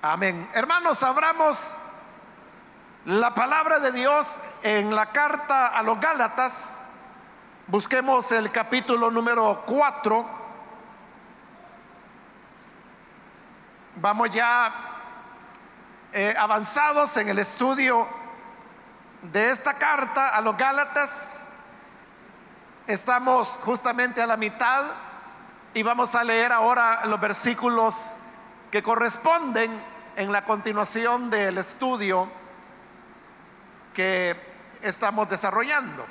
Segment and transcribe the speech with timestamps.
[0.00, 0.48] Amén.
[0.54, 1.76] Hermanos, abramos
[3.04, 6.88] la palabra de Dios en la carta a los Gálatas.
[7.66, 10.24] Busquemos el capítulo número 4.
[13.96, 14.72] Vamos ya
[16.12, 18.06] eh, avanzados en el estudio
[19.22, 21.48] de esta carta a los Gálatas.
[22.86, 24.84] Estamos justamente a la mitad
[25.74, 28.14] y vamos a leer ahora los versículos
[28.70, 29.70] que corresponden
[30.16, 32.28] en la continuación del estudio
[33.94, 34.36] que
[34.82, 36.04] estamos desarrollando.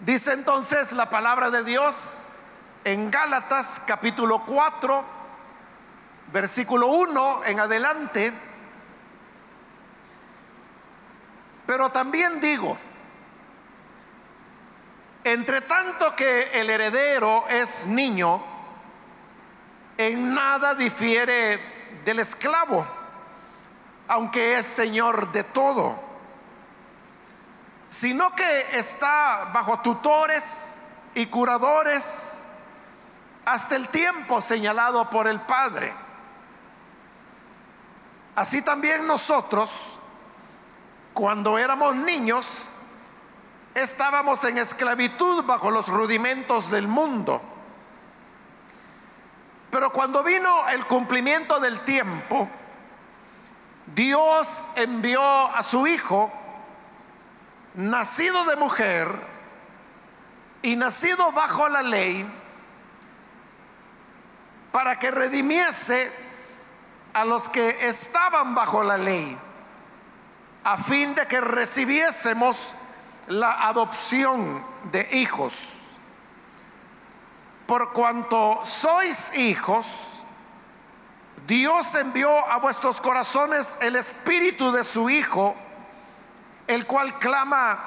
[0.00, 2.22] Dice entonces la palabra de Dios
[2.84, 5.04] en Gálatas capítulo 4,
[6.32, 8.32] versículo 1 en adelante.
[11.66, 12.78] Pero también digo,
[15.26, 18.40] entre tanto que el heredero es niño,
[19.98, 21.58] en nada difiere
[22.04, 22.86] del esclavo,
[24.06, 25.98] aunque es señor de todo,
[27.88, 30.82] sino que está bajo tutores
[31.16, 32.44] y curadores
[33.44, 35.92] hasta el tiempo señalado por el Padre.
[38.36, 39.72] Así también nosotros,
[41.12, 42.75] cuando éramos niños,
[43.76, 47.42] estábamos en esclavitud bajo los rudimentos del mundo.
[49.70, 52.48] Pero cuando vino el cumplimiento del tiempo,
[53.94, 56.32] Dios envió a su Hijo,
[57.74, 59.10] nacido de mujer
[60.62, 62.26] y nacido bajo la ley,
[64.72, 66.10] para que redimiese
[67.12, 69.36] a los que estaban bajo la ley,
[70.64, 72.74] a fin de que recibiésemos
[73.28, 75.68] la adopción de hijos.
[77.66, 79.86] Por cuanto sois hijos,
[81.46, 85.54] Dios envió a vuestros corazones el espíritu de su Hijo,
[86.66, 87.78] el cual clama,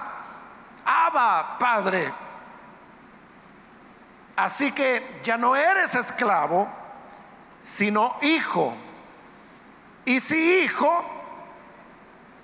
[0.85, 2.13] Abba, Padre.
[4.35, 6.67] Así que ya no eres esclavo,
[7.61, 8.73] sino hijo.
[10.05, 11.03] Y si hijo,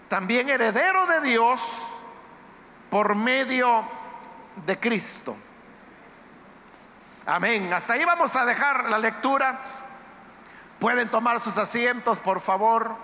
[0.10, 1.62] también heredero de Dios
[2.90, 3.84] por medio
[4.66, 5.36] de Cristo.
[7.26, 7.74] Amén.
[7.74, 9.60] Hasta ahí vamos a dejar la lectura.
[10.80, 12.96] Pueden tomar sus asientos, por favor.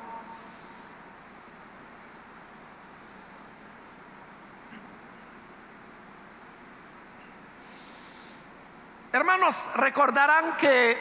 [9.12, 10.98] Hermanos, recordarán que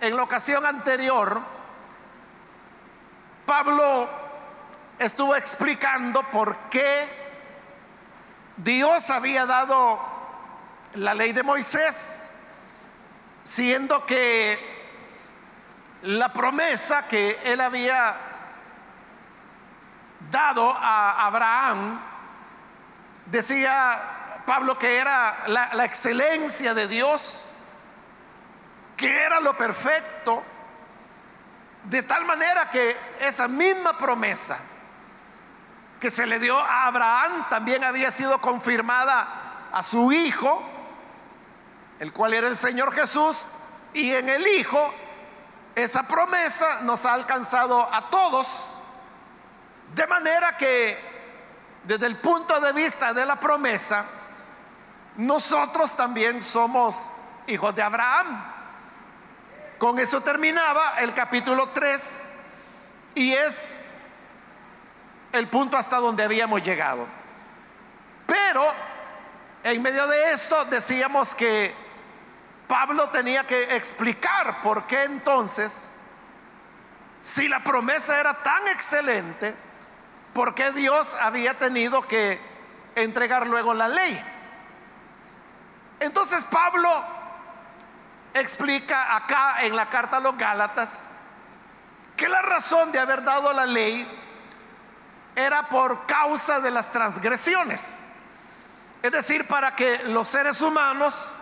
[0.00, 1.40] en la ocasión anterior,
[3.46, 4.08] Pablo
[4.98, 7.27] estuvo explicando por qué
[8.58, 10.00] Dios había dado
[10.94, 12.28] la ley de Moisés,
[13.42, 14.58] siendo que
[16.02, 18.16] la promesa que él había
[20.30, 22.00] dado a Abraham,
[23.26, 27.56] decía Pablo que era la, excelencia de Dios,
[28.96, 30.42] que era lo perfecto,
[31.84, 34.58] de tal manera que esa misma promesa,
[36.00, 40.62] que se le dio a Abraham también había sido confirmada a su hijo,
[41.98, 43.36] el cual era el Señor Jesús,
[43.92, 44.94] y en el hijo
[45.74, 48.80] esa promesa nos ha alcanzado a todos,
[49.94, 50.98] de manera que
[51.84, 54.04] desde el punto de vista de la promesa,
[55.16, 57.10] nosotros también somos
[57.46, 58.44] hijos de Abraham.
[59.78, 62.28] Con eso terminaba el capítulo 3
[63.14, 63.80] y es
[65.32, 67.06] el punto hasta donde habíamos llegado.
[68.26, 68.64] Pero
[69.62, 71.74] en medio de esto decíamos que
[72.66, 75.90] Pablo tenía que explicar por qué entonces,
[77.22, 79.54] si la promesa era tan excelente,
[80.34, 82.38] por qué Dios había tenido que
[82.94, 84.22] entregar luego la ley.
[86.00, 87.04] Entonces Pablo
[88.34, 91.06] explica acá en la carta a los Gálatas
[92.16, 94.06] que la razón de haber dado la ley
[95.38, 98.08] era por causa de las transgresiones.
[99.00, 101.32] Es decir, para que los seres humanos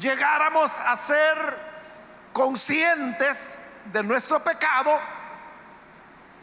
[0.00, 1.36] llegáramos a ser
[2.32, 3.60] conscientes
[3.92, 4.98] de nuestro pecado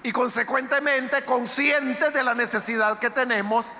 [0.04, 3.74] y consecuentemente conscientes de la necesidad que tenemos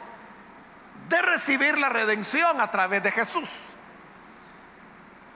[1.08, 3.48] de recibir la redención a través de Jesús.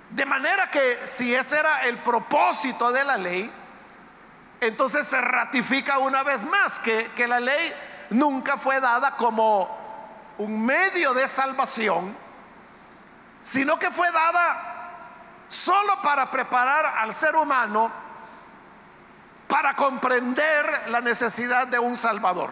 [0.09, 3.51] De manera que si ese era el propósito de la ley,
[4.68, 7.74] entonces se ratifica una vez más que, que la ley
[8.10, 9.83] nunca fue dada como
[10.38, 12.15] un medio de salvación,
[13.42, 14.74] sino que fue dada
[15.48, 17.92] solo para preparar al ser humano
[19.48, 22.50] para comprender la necesidad de un Salvador.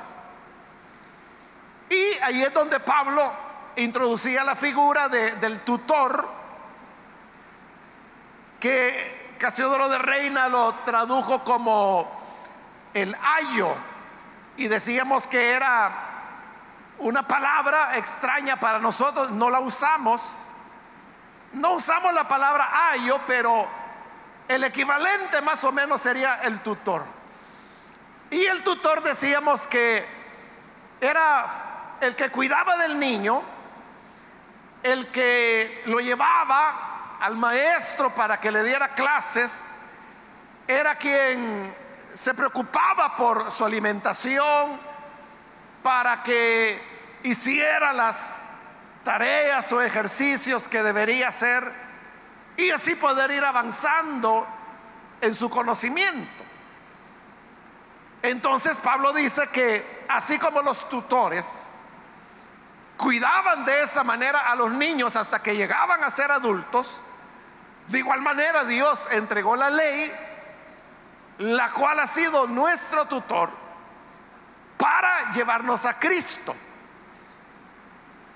[1.90, 3.32] Y ahí es donde Pablo
[3.76, 6.28] introducía la figura del tutor,
[8.60, 12.08] que Casiodoro de Reina lo tradujo como
[12.94, 13.74] el ayo,
[14.56, 15.92] y decíamos que era
[17.00, 20.48] una palabra extraña para nosotros, no la usamos.
[21.54, 23.68] No usamos la palabra ayo, pero
[24.48, 27.04] el equivalente más o menos sería el tutor.
[28.30, 30.06] Y el tutor decíamos que
[31.02, 33.42] era el que cuidaba del niño,
[34.84, 36.91] el que lo llevaba
[37.22, 39.76] al maestro para que le diera clases,
[40.68, 41.74] era quien
[42.14, 44.80] se preocupaba por su alimentación,
[45.84, 46.82] para que
[47.24, 48.48] hiciera las
[49.04, 51.72] tareas o ejercicios que debería hacer
[52.58, 54.48] y así poder ir avanzando
[55.22, 56.44] en su conocimiento.
[58.24, 61.68] Entonces Pablo dice que así como los tutores
[62.98, 67.02] cuidaban de esa manera a los niños hasta que llegaban a ser adultos,
[67.88, 70.12] de igual manera Dios entregó la ley,
[71.40, 73.50] la cual ha sido nuestro tutor
[74.78, 76.56] para llevarnos a Cristo.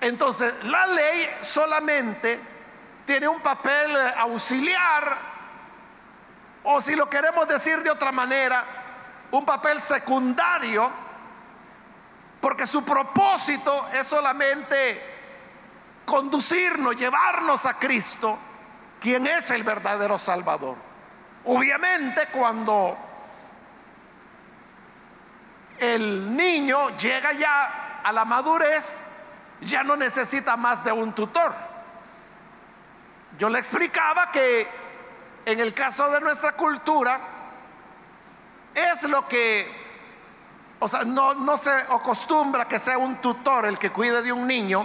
[0.00, 2.38] Entonces, la ley solamente
[3.04, 5.16] tiene un papel eh, auxiliar,
[6.64, 8.64] o si lo queremos decir de otra manera,
[9.30, 10.90] un papel secundario,
[12.40, 15.14] porque su propósito es solamente
[16.04, 18.38] conducirnos, llevarnos a Cristo,
[19.06, 20.74] quien es el verdadero Salvador.
[21.44, 22.98] Obviamente cuando
[25.78, 29.04] el niño llega ya a la madurez,
[29.60, 31.54] ya no necesita más de un tutor.
[33.38, 34.66] Yo le explicaba que
[35.44, 37.20] en el caso de nuestra cultura
[38.74, 39.70] es lo que,
[40.80, 44.48] o sea, no, no se acostumbra que sea un tutor el que cuide de un
[44.48, 44.84] niño,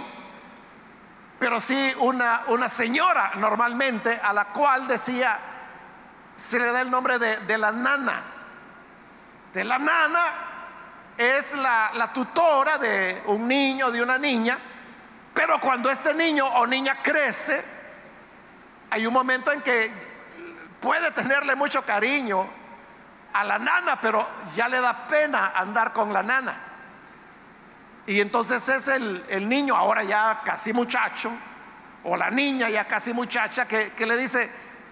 [1.42, 5.36] pero sí una, una señora normalmente a la cual decía,
[6.36, 8.22] se le da el nombre de, de la nana.
[9.52, 10.24] De la nana
[11.18, 14.56] es la, tutora de un niño, de una niña,
[15.34, 17.64] pero cuando este niño o niña crece,
[18.90, 19.90] hay un momento en que
[20.80, 22.46] puede tenerle mucho cariño
[23.32, 26.56] a la nana, pero ya le da pena andar con la nana.
[28.06, 31.30] Y entonces es el, niño, ahora ya casi muchacho,
[32.04, 34.50] o la niña ya casi muchacha, que, que le dice,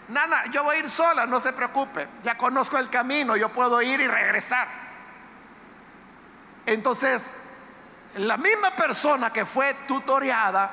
[0.08, 3.82] nana, yo voy a ir sola, no se preocupe, ya conozco el camino, yo puedo
[3.82, 4.68] ir y regresar.
[6.66, 7.34] Entonces,
[8.16, 10.70] la misma persona que fue tutoreada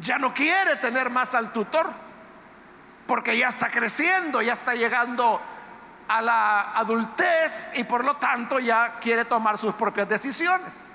[0.00, 1.90] ya no quiere tener más al tutor,
[3.06, 5.40] porque ya está creciendo, ya está llegando
[6.08, 10.92] a la adultez y por lo tanto ya quiere tomar sus propias decisiones.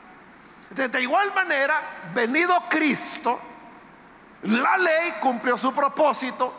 [0.70, 1.82] De igual manera,
[2.14, 3.40] venido Cristo,
[4.44, 6.54] la ley cumplió su propósito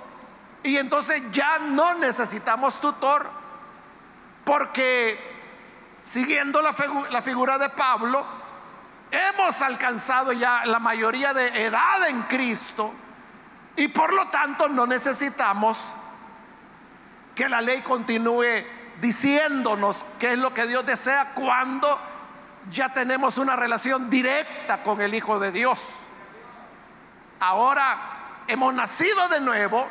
[0.63, 3.29] y entonces ya no necesitamos tutor
[4.45, 5.19] porque
[6.03, 6.73] siguiendo la,
[7.23, 8.25] figura de Pablo,
[9.11, 12.93] hemos alcanzado ya la mayoría de edad en Cristo
[13.77, 15.95] y por lo tanto no necesitamos
[17.39, 18.65] que la ley continúe
[19.01, 21.97] diciéndonos qué es lo que Dios desea cuando
[22.69, 25.81] ya tenemos una relación directa con el Hijo de Dios.
[27.39, 29.87] Ahora hemos nacido de nuevo,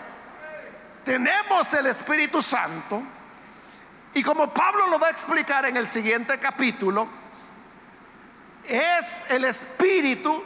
[1.05, 3.01] tenemos el Espíritu Santo
[4.13, 7.07] y como Pablo lo va a explicar en el siguiente capítulo,
[8.65, 10.43] es el espíritu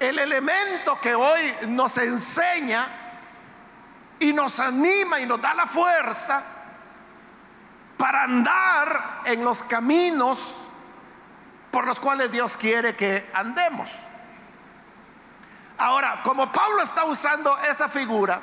[0.00, 2.97] el elemento que hoy nos enseña
[4.20, 6.42] y nos anima y nos da la fuerza
[7.96, 10.54] para andar en los caminos
[11.70, 13.90] por los cuales Dios quiere que andemos.
[15.78, 18.40] Ahora, como Pablo está usando esa figura,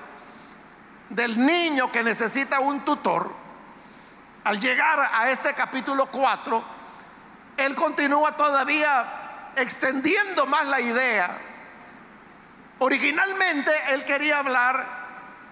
[1.09, 3.31] del niño que necesita un tutor,
[4.43, 6.63] al llegar a este capítulo 4,
[7.57, 11.37] él continúa todavía extendiendo más la idea.
[12.79, 15.04] Originalmente él quería hablar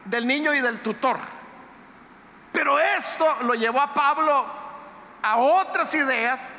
[0.06, 1.18] del niño y del tutor,
[2.52, 4.46] pero esto lo llevó a Pablo
[5.22, 6.54] a otras ideas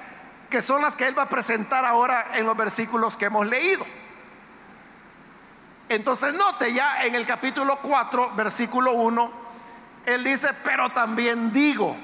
[0.50, 3.84] que son las que él va a presentar ahora en los versículos que hemos leído.
[5.88, 9.32] Entonces note ya en el capítulo 4, versículo 1,
[10.06, 11.96] él dice, pero también digo.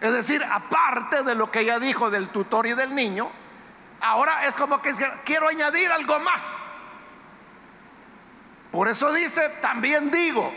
[0.00, 3.30] Es decir, aparte de lo que ya dijo del tutor y del niño,
[4.00, 4.92] ahora es como que
[5.24, 6.69] quiero añadir algo más.
[8.70, 10.52] Por eso dice, también digo,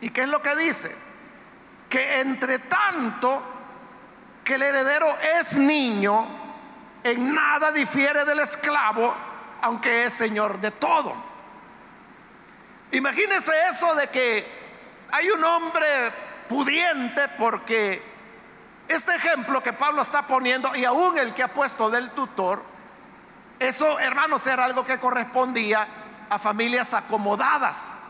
[0.00, 0.94] ¿y qué es lo que dice?
[1.88, 3.42] Que entre tanto
[4.44, 5.06] que el heredero
[5.38, 6.26] es niño,
[7.02, 9.12] en nada difiere del esclavo,
[9.62, 11.14] aunque es señor de todo.
[12.92, 14.46] Imagínese eso de que
[15.10, 15.86] hay un hombre
[16.48, 18.02] pudiente porque
[18.88, 22.62] este ejemplo que Pablo está poniendo y aún el que ha puesto del tutor,
[23.58, 25.86] eso hermanos era algo que correspondía
[26.30, 28.08] a familias acomodadas,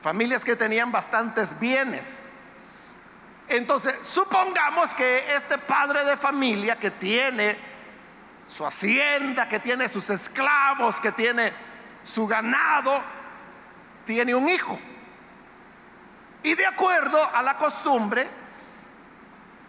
[0.00, 2.28] familias que tenían bastantes bienes.
[3.48, 7.58] Entonces, supongamos que este padre de familia que tiene
[8.46, 11.52] su hacienda, que tiene sus esclavos, que tiene
[12.04, 13.02] su ganado,
[14.06, 14.78] tiene un hijo.
[16.44, 18.28] Y de acuerdo a la costumbre,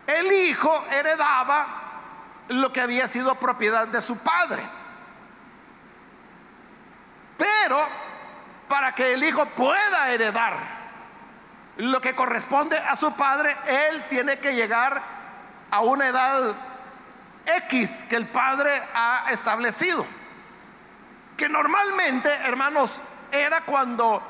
[0.06, 1.82] el hijo heredaba
[2.50, 4.62] lo que había sido propiedad de su padre.
[7.38, 7.86] Pero
[8.68, 10.56] para que el hijo pueda heredar
[11.78, 15.02] lo que corresponde a su padre, él tiene que llegar
[15.72, 16.56] a una edad
[17.46, 20.06] X que el padre ha establecido.
[21.36, 23.02] Que normalmente, hermanos,
[23.32, 24.22] era cuando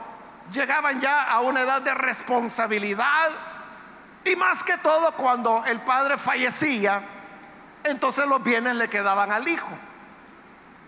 [0.51, 3.29] llegaban ya a una edad de responsabilidad
[4.23, 7.01] y más que todo cuando el padre fallecía,
[7.83, 9.69] entonces los bienes le quedaban al hijo.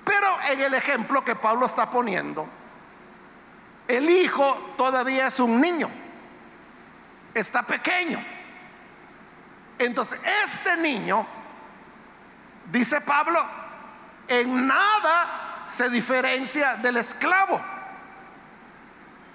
[0.08, 2.48] Pero en el ejemplo que Pablo está poniendo,
[3.90, 5.90] el hijo todavía es un niño,
[7.34, 8.18] está pequeño.
[9.78, 11.28] Entonces, este niño,
[12.72, 13.46] dice Pablo,
[14.30, 17.62] en nada se diferencia del esclavo.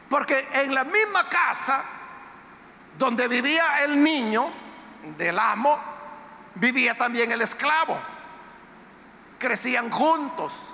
[0.08, 1.84] Porque en la misma casa
[2.96, 4.50] donde vivía el niño
[5.18, 5.78] del amo,
[6.54, 8.11] vivía también el esclavo
[9.42, 10.72] crecían juntos.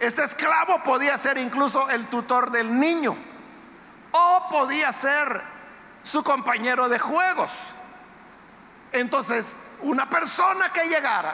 [0.00, 3.16] Este esclavo podía ser incluso el tutor del niño
[4.10, 5.40] o podía ser
[6.02, 7.52] su compañero de juegos.
[8.90, 11.32] Entonces, una persona que llegara,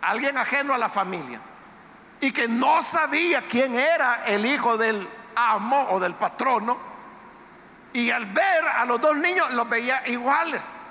[0.00, 1.38] alguien ajeno a la familia,
[2.20, 6.78] y que no sabía quién era el hijo del amo o del patrono,
[7.92, 10.83] y al ver a los dos niños los veía iguales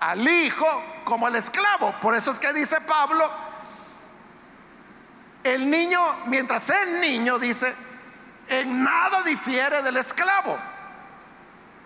[0.00, 0.66] al hijo
[1.04, 1.92] como al esclavo.
[2.00, 3.30] Por eso es que dice Pablo,
[5.44, 7.74] el niño, mientras es niño, dice,
[8.48, 10.58] en nada difiere del esclavo.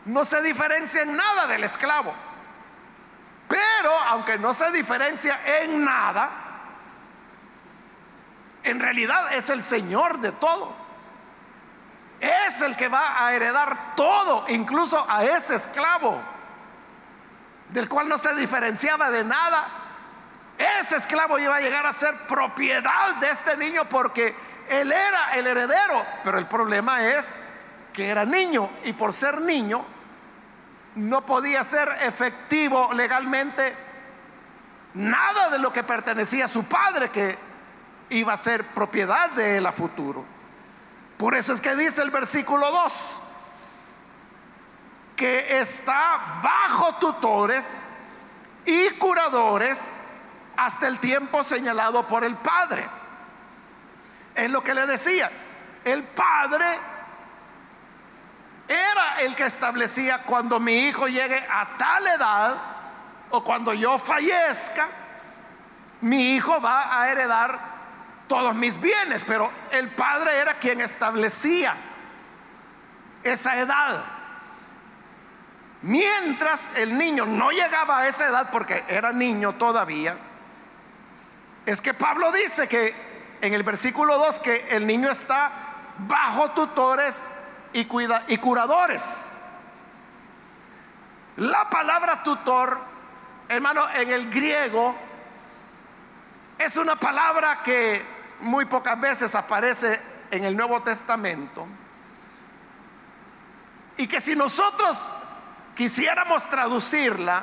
[0.07, 2.15] No se diferencia en nada del esclavo.
[3.49, 6.31] Pero aunque no se diferencia en nada,
[8.63, 10.73] en realidad es el Señor de todo.
[12.21, 16.21] Es el que va a heredar todo, incluso a ese esclavo
[17.73, 19.69] del cual no se diferenciaba de nada,
[20.81, 24.35] ese esclavo iba a llegar a ser propiedad de este niño porque
[24.69, 26.05] él era el heredero.
[26.23, 27.37] Pero el problema es
[27.93, 29.85] que era niño y por ser niño
[30.97, 33.75] no podía ser efectivo legalmente
[34.95, 37.39] nada de lo que pertenecía a su padre que
[38.11, 40.25] iba a ser propiedad de él a futuro.
[41.17, 43.20] Por eso es que dice el versículo 2,
[45.21, 47.91] que está bajo tutores
[48.65, 49.99] y curadores
[50.57, 52.89] hasta el tiempo señalado por el Padre.
[54.35, 55.31] Es lo que le decía.
[55.85, 56.65] El Padre
[58.67, 62.55] era el que establecía cuando mi hijo llegue a tal edad
[63.29, 64.89] o cuando yo fallezca,
[66.01, 67.59] mi hijo va a heredar
[68.27, 71.75] todos mis bienes, pero el Padre era quien establecía
[73.23, 74.20] esa edad.
[75.83, 80.17] Mientras el niño no llegaba a esa edad porque era niño todavía,
[81.65, 82.95] es que Pablo dice que
[83.41, 85.51] en el versículo 2 que el niño está
[85.99, 87.31] bajo tutores
[87.73, 89.39] y, cuida, y curadores.
[91.37, 92.79] La palabra tutor,
[93.49, 94.95] hermano, en el griego
[96.59, 98.05] es una palabra que
[98.41, 99.99] muy pocas veces aparece
[100.31, 101.67] en el Nuevo Testamento.
[103.97, 105.15] Y que si nosotros
[105.81, 107.43] quisiéramos traducirla,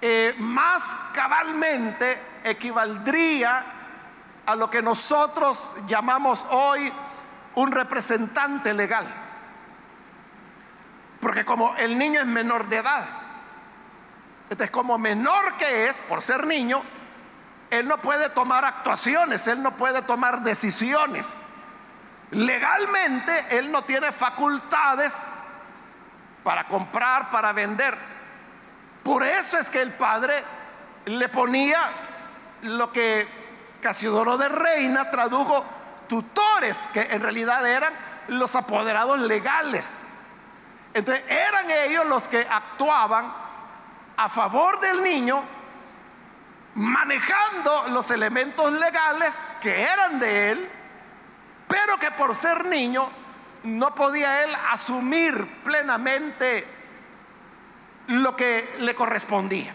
[0.00, 3.64] eh, más cabalmente equivaldría
[4.44, 6.92] a lo que nosotros llamamos hoy
[7.54, 9.06] un representante legal.
[11.20, 13.08] Porque como el niño es menor de edad,
[14.50, 16.82] entonces como menor que es, por ser niño,
[17.70, 21.50] él no puede tomar actuaciones, él no puede tomar decisiones.
[22.32, 25.34] Legalmente, él no tiene facultades
[26.42, 27.96] para comprar, para vender.
[29.02, 30.42] Por eso es que el padre
[31.06, 31.78] le ponía
[32.62, 33.26] lo que
[33.80, 35.64] Casiodoro de Reina tradujo
[36.08, 37.92] tutores, que en realidad eran
[38.28, 40.18] los apoderados legales.
[40.94, 43.32] Entonces eran ellos los que actuaban
[44.16, 45.42] a favor del niño,
[46.74, 50.70] manejando los elementos legales que eran de él,
[51.68, 53.08] pero que por ser niño
[53.64, 56.66] no podía él asumir plenamente
[58.08, 59.74] lo que le correspondía.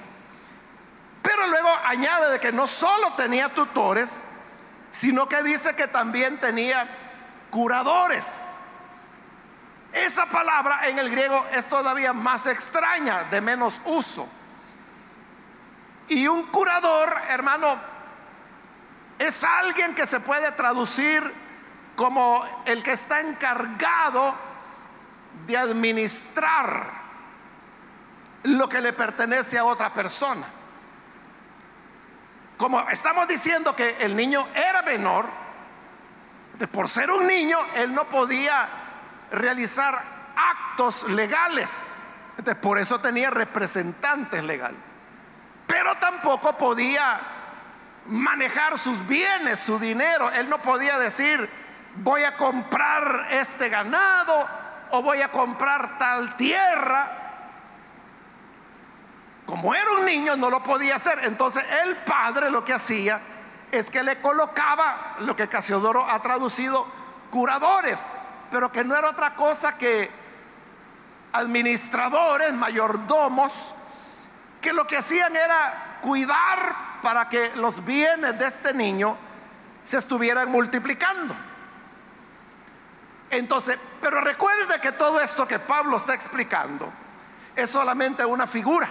[1.21, 4.27] Pero luego añade de que no solo tenía tutores,
[4.91, 6.87] sino que dice que también tenía
[7.49, 8.55] curadores.
[9.91, 14.27] Esa palabra en el griego es todavía más extraña, de menos uso.
[16.09, 17.77] Y un curador, hermano,
[19.19, 21.42] es alguien que se puede traducir
[21.95, 24.35] como el que está encargado
[25.45, 27.03] de administrar
[28.43, 30.45] lo que le pertenece a otra persona.
[32.57, 35.25] Como estamos diciendo que el niño era menor,
[36.71, 38.69] por ser un niño, él no podía
[39.31, 40.01] realizar
[40.35, 42.03] actos legales.
[42.62, 44.79] por eso tenía representantes legales.
[45.67, 47.19] Pero tampoco podía
[48.07, 50.31] manejar sus bienes, su dinero.
[50.31, 51.50] Él no podía decir,
[51.97, 54.47] voy a comprar este ganado
[54.91, 57.19] o voy a comprar tal tierra.
[59.45, 61.19] Como era un niño no lo podía hacer.
[61.23, 63.19] Entonces el padre lo que hacía
[63.71, 66.85] es que le colocaba lo que Casiodoro ha traducido
[67.31, 68.12] curadores
[68.53, 70.12] pero que no era otra cosa que
[71.31, 73.51] administradores, mayordomos,
[74.62, 79.17] que lo que hacían era cuidar para que los bienes de este niño
[79.83, 81.35] se estuvieran multiplicando.
[83.37, 86.91] Entonces, pero recuerde que todo esto que Pablo está explicando
[87.55, 88.87] es solamente una figura.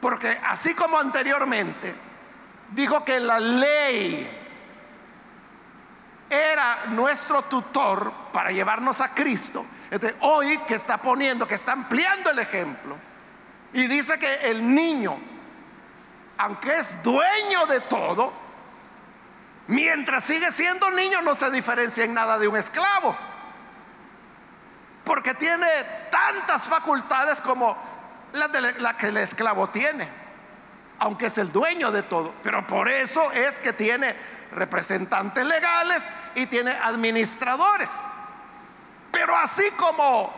[0.00, 1.94] Porque así como anteriormente
[2.70, 4.38] dijo que la ley
[6.28, 9.66] era nuestro tutor para llevarnos a Cristo.
[10.20, 12.96] hoy que está poniendo, que está ampliando el ejemplo,
[13.74, 15.16] y dice que el niño,
[16.38, 18.41] aunque es dueño de todo,
[19.72, 23.16] mientras sigue siendo niño no se diferencia en nada de un esclavo,
[25.02, 25.66] porque tiene
[26.10, 27.76] tantas facultades como
[28.34, 30.06] las de la que el esclavo tiene,
[30.98, 34.14] aunque es el dueño de todo, pero por eso es que tiene
[34.52, 37.90] representantes legales y tiene administradores.
[39.10, 40.32] Pero así como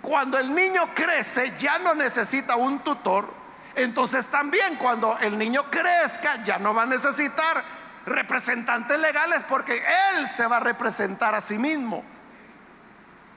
[0.00, 3.28] cuando el niño crece ya no necesita un tutor,
[3.74, 9.82] entonces también cuando el niño crezca ya no va a necesitar representantes legales porque
[10.14, 12.04] él se va a representar a sí mismo.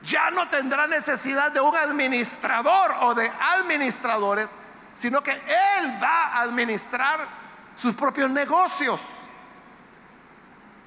[0.04, 4.50] Ya no tendrá necesidad de un administrador o de administradores,
[4.94, 7.20] sino que él va a administrar
[7.76, 9.02] sus propios negocios.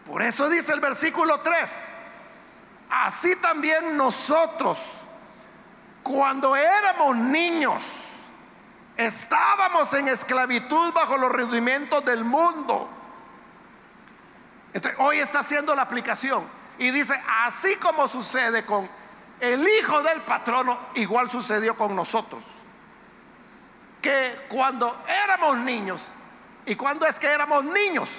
[0.06, 1.88] Por eso dice el versículo 3,
[2.90, 4.78] así también nosotros,
[6.02, 7.84] cuando éramos niños,
[8.96, 13.01] estábamos en esclavitud bajo los rudimentos del mundo.
[14.72, 16.44] Entonces, hoy está haciendo la aplicación
[16.78, 18.88] y dice, así como sucede con
[19.40, 22.42] el hijo del patrono, igual sucedió con nosotros.
[24.00, 26.04] Que cuando éramos niños,
[26.64, 28.10] ¿y cuando es que éramos niños?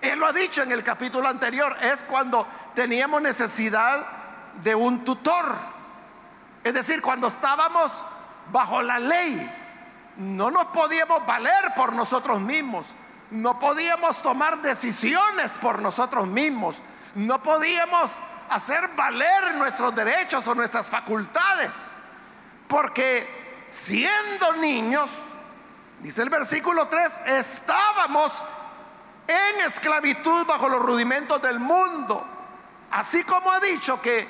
[0.00, 4.06] Él lo ha dicho en el capítulo anterior, es cuando teníamos necesidad
[4.62, 5.54] de un tutor.
[6.64, 8.04] Es decir, cuando estábamos
[8.50, 9.50] bajo la ley,
[10.16, 12.86] no nos podíamos valer por nosotros mismos,
[13.30, 16.76] no podíamos tomar decisiones por nosotros mismos,
[17.14, 21.90] no podíamos hacer valer nuestros derechos o nuestras facultades,
[22.66, 25.10] porque siendo niños,
[26.00, 28.44] dice el versículo 3, estábamos
[29.26, 32.26] en esclavitud bajo los rudimentos del mundo.
[32.90, 34.28] Así como ha dicho que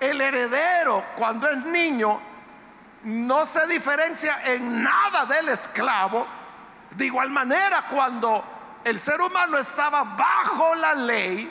[0.00, 2.20] el heredero cuando es niño
[3.04, 6.26] no se diferencia en nada del esclavo,
[6.90, 11.50] de igual manera cuando el ser humano estaba bajo la ley,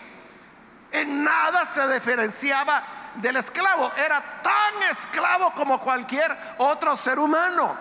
[0.91, 2.83] en nada se diferenciaba
[3.15, 3.91] del esclavo.
[3.95, 7.75] Era tan esclavo como cualquier otro ser humano.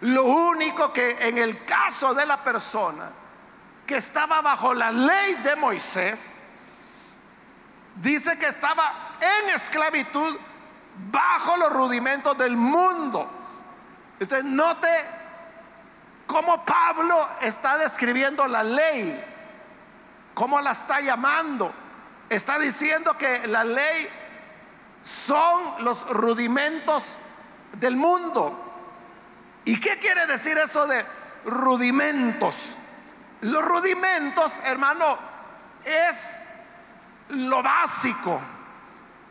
[0.00, 3.10] Lo único que en el caso de la persona
[3.86, 6.46] que estaba bajo la ley de Moisés,
[7.96, 10.36] dice que estaba en esclavitud
[11.10, 13.30] bajo los rudimentos del mundo.
[14.18, 14.88] Entonces note
[16.26, 19.22] cómo Pablo está describiendo la ley,
[20.34, 21.72] cómo la está llamando.
[22.28, 24.08] Está diciendo que la ley
[25.02, 27.16] son los rudimentos
[27.72, 28.60] del mundo.
[29.64, 31.04] ¿Y qué quiere decir eso de
[31.44, 32.74] rudimentos?
[33.44, 35.18] los rudimentos, hermano,
[35.84, 36.48] es
[37.28, 38.40] lo básico,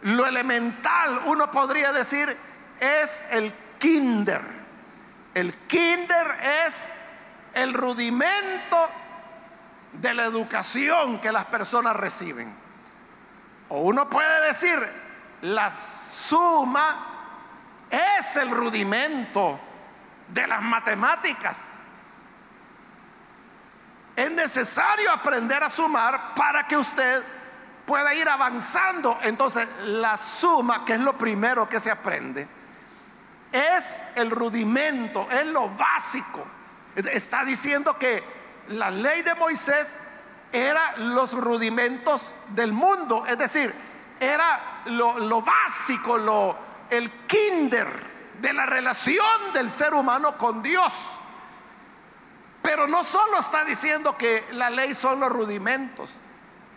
[0.04, 2.36] lo elemental, uno podría decir,
[2.80, 4.63] es el kinder.
[5.34, 6.28] El kinder
[6.66, 6.98] es
[7.54, 8.90] el rudimento
[9.94, 12.54] de la educación que las personas reciben.
[13.70, 14.80] O uno puede decir,
[15.42, 17.14] la suma
[17.90, 19.60] es el rudimento
[20.28, 21.80] de las matemáticas.
[24.16, 27.24] Es necesario aprender a sumar para que usted
[27.86, 29.18] pueda ir avanzando.
[29.24, 32.48] Entonces, la suma, que es lo primero que se aprende,
[33.54, 36.46] es el rudimento, es lo básico.
[36.96, 38.24] Está diciendo que
[38.70, 40.00] la ley de Moisés
[40.52, 43.74] era los rudimentos del mundo, es decir,
[44.20, 46.58] era lo, lo básico, lo,
[46.90, 47.88] el kinder
[48.42, 50.92] de la relación del ser humano con Dios.
[52.62, 56.12] Pero no solo está diciendo que la ley son los rudimentos,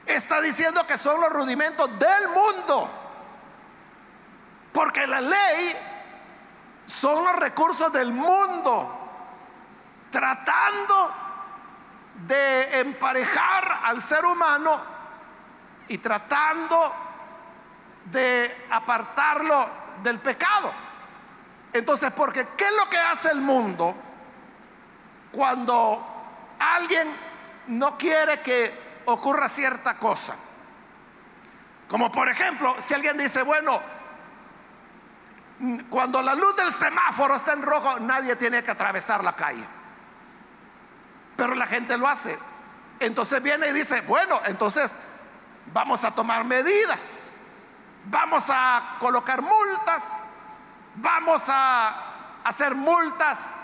[0.05, 2.91] está diciendo que son los rudimentos del mundo.
[4.73, 5.77] Porque la ley
[6.87, 9.03] son los recursos del mundo
[10.11, 11.13] tratando
[12.27, 14.81] de emparejar al ser humano
[15.89, 16.93] y tratando
[18.07, 19.69] de apartarlo
[20.03, 20.73] del pecado.
[21.73, 23.95] Entonces, porque ¿qué es lo que hace el mundo?
[25.37, 26.03] cuando
[26.59, 27.09] alguien
[27.69, 30.35] no quiere que ocurra cierta cosa.
[31.89, 33.79] Como por ejemplo, si alguien dice, bueno,
[35.89, 39.65] cuando la luz del semáforo está en rojo, nadie tiene que atravesar la calle.
[41.37, 42.39] Pero la gente lo hace.
[43.01, 44.95] Entonces viene y dice, bueno, entonces
[45.73, 47.31] vamos a tomar medidas,
[48.05, 50.25] vamos a colocar multas,
[50.97, 51.95] vamos a
[52.45, 53.61] hacer multas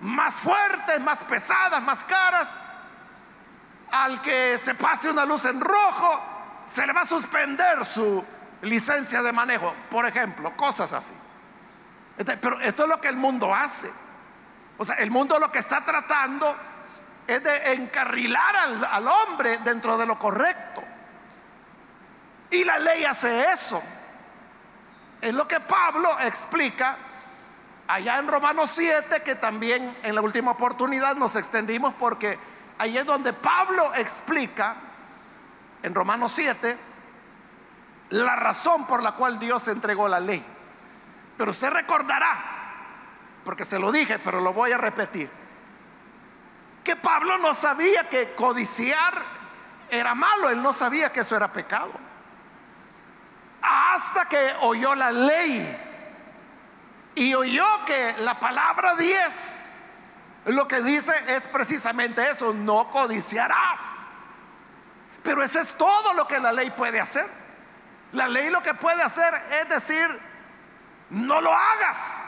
[0.00, 2.66] más fuertes, más pesadas, más caras.
[3.90, 6.20] Al que se pase una luz en rojo,
[6.66, 8.24] se le va a suspender su
[8.62, 11.14] licencia de manejo, por ejemplo, cosas así.
[12.16, 13.90] Pero esto es lo que el mundo hace.
[14.78, 16.54] O sea, el mundo lo que está tratando
[17.26, 20.82] es de encarrilar al, al hombre dentro de lo correcto.
[22.50, 23.82] Y la ley hace eso.
[25.20, 26.96] Es lo que Pablo explica
[27.88, 32.38] allá en Romanos 7, que también en la última oportunidad nos extendimos porque
[32.78, 34.76] ahí es donde Pablo explica,
[35.82, 36.78] en Romanos 7,
[38.10, 40.44] la razón por la cual Dios entregó la ley.
[41.36, 42.36] Pero usted recordará,
[43.44, 45.30] porque se lo dije, pero lo voy a repetir,
[46.82, 49.22] que Pablo no sabía que codiciar
[49.90, 51.92] era malo, él no sabía que eso era pecado.
[53.62, 55.80] Hasta que oyó la ley
[57.14, 59.74] y oyó que la palabra 10
[60.46, 64.08] lo que dice es precisamente eso, no codiciarás.
[65.22, 67.26] Pero eso es todo lo que la ley puede hacer.
[68.12, 70.20] La ley lo que puede hacer es decir,
[71.14, 72.22] no lo hagas.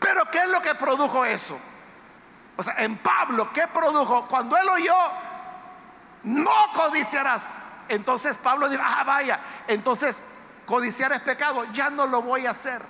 [0.00, 1.58] Pero ¿qué es lo que produjo eso?
[2.56, 4.26] O sea, en Pablo, ¿qué produjo?
[4.26, 4.96] Cuando él oyó,
[6.24, 7.54] no codiciarás.
[7.88, 10.26] Entonces Pablo dijo, ah, vaya, entonces
[10.66, 12.82] codiciar es pecado, ya no lo voy a hacer.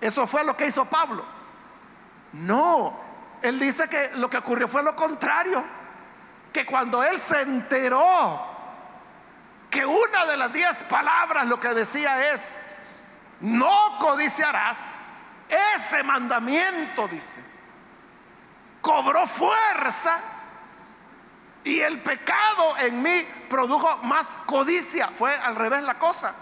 [0.00, 1.24] Eso fue lo que hizo Pablo.
[2.32, 2.98] No,
[3.40, 5.62] él dice que lo que ocurrió fue lo contrario,
[6.52, 8.51] que cuando él se enteró
[9.72, 12.54] que una de las diez palabras lo que decía es,
[13.40, 14.98] no codiciarás,
[15.48, 17.42] ese mandamiento, dice,
[18.82, 20.20] cobró fuerza
[21.64, 25.08] y el pecado en mí produjo más codicia.
[25.08, 26.34] Fue al revés la cosa.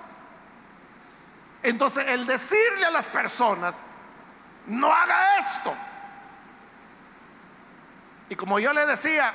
[1.62, 3.80] Entonces el decirle a las personas,
[4.66, 5.72] no haga esto.
[8.28, 9.32] Y como yo le decía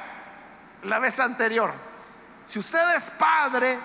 [0.84, 1.73] la vez anterior,
[2.45, 3.77] si usted es padre,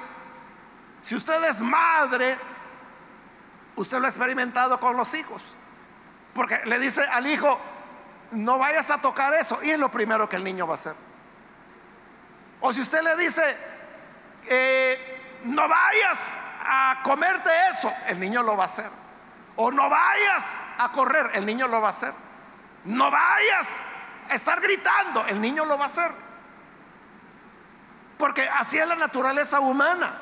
[1.00, 2.36] si usted es madre,
[3.76, 5.42] usted lo ha experimentado con los hijos.
[6.34, 7.58] Porque le dice al hijo,
[8.32, 9.58] no vayas a tocar eso.
[9.62, 10.94] Y es lo primero que el niño va a hacer.
[12.60, 13.56] O si usted le dice,
[14.46, 18.90] eh, no vayas a comerte eso, el niño lo va a hacer.
[19.56, 22.12] O no vayas a correr, el niño lo va a hacer.
[22.84, 23.80] No vayas
[24.28, 26.10] a estar gritando, el niño lo va a hacer.
[28.20, 30.12] Porque así es la naturaleza humana.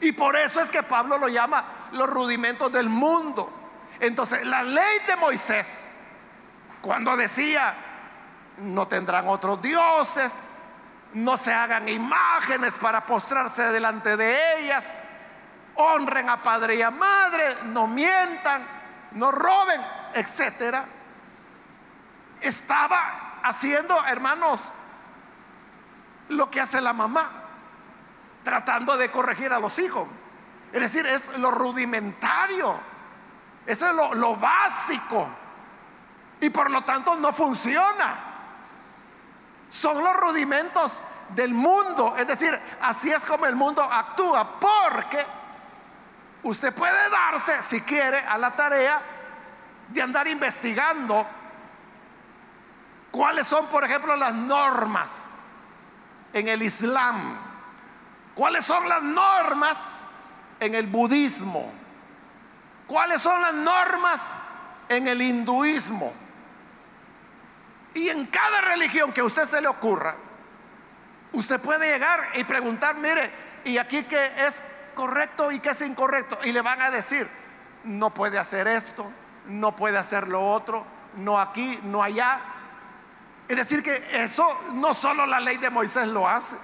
[0.00, 3.52] Y por eso es que Pablo lo llama los rudimentos del mundo.
[4.00, 5.92] Entonces, la ley de Moisés,
[6.80, 7.74] cuando decía,
[8.56, 10.48] no tendrán otros dioses,
[11.12, 15.02] no se hagan imágenes para postrarse delante de ellas,
[15.74, 18.66] honren a padre y a madre, no mientan,
[19.12, 19.80] no roben,
[20.14, 20.86] etcétera.
[22.40, 24.72] estaba haciendo, hermanos,
[26.28, 27.30] lo que hace la mamá,
[28.44, 30.08] tratando de corregir a los hijos.
[30.72, 32.78] Es decir, es lo rudimentario,
[33.66, 35.28] eso es lo, básico.
[36.40, 38.16] Y por lo tanto no funciona.
[39.68, 42.14] Son los rudimentos del mundo.
[42.16, 44.58] Es decir, así es como el mundo actúa.
[44.58, 45.24] Porque
[46.44, 49.02] usted puede darse, si quiere, a la tarea
[49.88, 51.26] de andar investigando
[53.10, 55.34] cuáles son, por ejemplo, las normas
[56.32, 57.38] en el Islam,
[58.34, 60.00] cuáles son las normas
[60.60, 61.70] en el budismo,
[62.86, 64.34] cuáles son las normas
[64.88, 66.12] en el hinduismo.
[67.94, 70.14] Y en cada religión que a usted se le ocurra,
[71.32, 73.30] usted puede llegar y preguntar, mire,
[73.64, 74.62] ¿y aquí qué es
[74.94, 76.38] correcto y qué es incorrecto?
[76.44, 77.28] Y le van a decir,
[77.84, 79.10] no puede hacer esto,
[79.46, 80.84] no puede hacer lo otro,
[81.16, 82.40] no aquí, no allá.
[83.48, 86.56] Es decir, que eso no solo la ley de Moisés lo hace,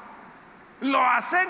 [0.81, 1.49] lo hacen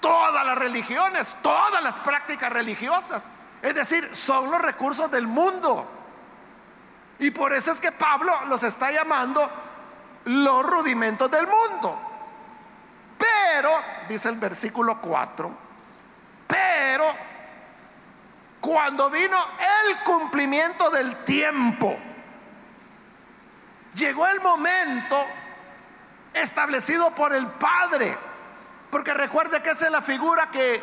[0.00, 3.28] todas las religiones, todas las prácticas religiosas.
[3.62, 5.88] Es decir, son los recursos del mundo.
[7.18, 9.48] Y por eso es que Pablo los está llamando
[10.24, 11.98] los rudimentos del mundo.
[13.16, 13.70] Pero,
[14.08, 15.50] dice el versículo 4,
[16.46, 17.04] pero
[18.60, 21.96] cuando vino el cumplimiento del tiempo,
[23.96, 25.16] llegó el momento
[26.32, 28.16] establecido por el Padre.
[28.90, 30.82] Porque recuerde que esa es la figura que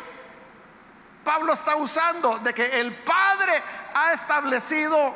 [1.24, 3.62] Pablo está usando, de que el Padre
[3.94, 5.14] ha establecido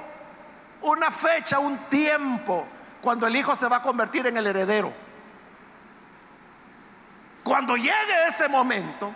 [0.81, 2.67] una fecha, un tiempo,
[3.03, 4.93] cuando el Hijo se va a convertir en el heredero.
[7.45, 9.13] Cuando llegue ese momento,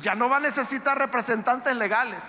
[0.00, 2.22] ya no va a necesitar representantes legales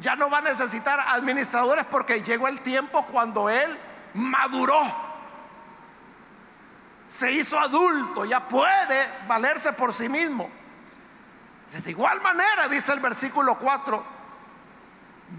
[0.00, 3.76] ya no va a necesitar administradores porque llegó el tiempo cuando él
[4.18, 4.80] maduró.
[7.08, 10.50] Se hizo adulto, ya puede valerse por sí mismo.
[11.82, 14.04] De igual manera, dice el versículo 4,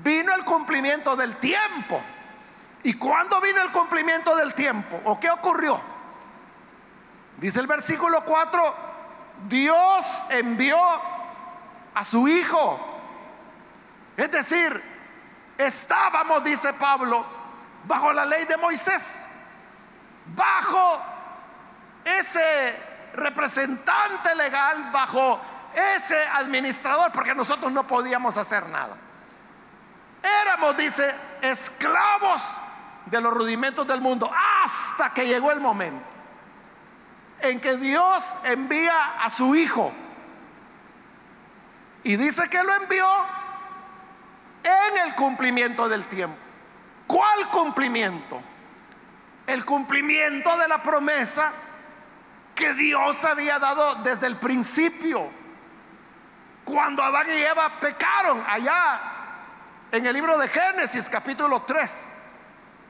[0.04, 2.02] vino el cumplimiento del tiempo.
[2.84, 5.02] ¿Y cuándo vino el cumplimiento del tiempo?
[5.06, 5.80] ¿O qué ocurrió?
[7.38, 8.76] Dice el versículo 4,
[9.48, 10.78] Dios envió
[11.94, 12.90] a su Hijo
[14.20, 14.84] es decir,
[15.58, 17.26] estábamos, dice Pablo,
[17.90, 19.28] bajo la ley de Moisés,
[20.36, 21.02] bajo
[22.06, 22.80] ese
[23.16, 25.42] representante legal, bajo
[25.74, 28.96] ese administrador, porque nosotros no podíamos hacer nada.
[30.22, 32.44] Éramos, dice, esclavos
[33.08, 34.32] de los rudimentos del mundo,
[34.64, 36.06] hasta que llegó el momento
[37.40, 39.92] en que Dios envía a su Hijo.
[42.04, 43.08] Y dice que lo envió
[44.64, 46.49] en el cumplimiento del tiempo.
[47.10, 48.40] ¿Cuál cumplimiento?
[49.48, 51.52] El cumplimiento de la promesa
[52.54, 55.28] que Dios había dado desde el principio.
[56.64, 59.02] Cuando Adán y Eva pecaron allá
[59.92, 62.10] en el libro de Génesis capítulo 3.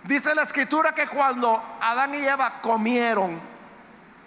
[0.04, 3.40] Dice la escritura que cuando Adán y Eva comieron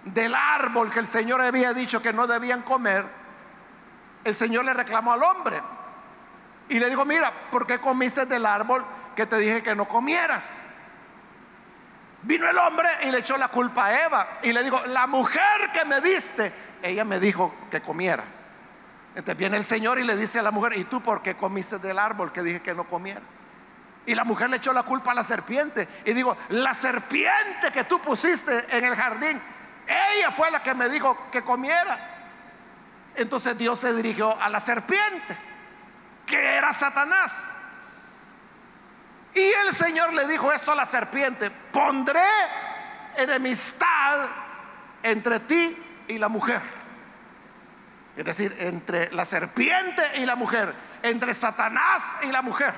[0.07, 3.05] del árbol que el Señor había dicho que no debían comer,
[4.25, 5.61] el Señor le reclamó al hombre,
[6.71, 8.83] y le dijo, mira, ¿por qué comiste del árbol
[9.15, 10.63] que te dije que no comieras?
[12.23, 15.73] Vino el hombre y le echó la culpa a Eva y le dijo, la mujer
[15.73, 18.25] que me diste, ella me dijo que comiera.
[19.15, 21.79] Entonces viene el Señor y le dice a la mujer, ¿y tú por qué comiste
[21.79, 23.21] del árbol que dije que no comiera?
[24.07, 25.87] Y la mujer le echó la culpa a la serpiente.
[26.05, 29.41] Y digo, la serpiente que tú pusiste en el jardín,
[29.87, 31.99] ella fue la que me dijo que comiera.
[33.15, 35.37] Entonces Dios se dirigió a la serpiente
[36.25, 37.53] que era Satanás.
[39.35, 42.21] Y el Señor le dijo esto a la serpiente, pondré
[43.17, 44.29] enemistad
[45.03, 45.77] entre ti
[46.09, 46.61] y la mujer.
[48.17, 52.75] Es decir, entre la serpiente y la mujer, entre Satanás y la mujer.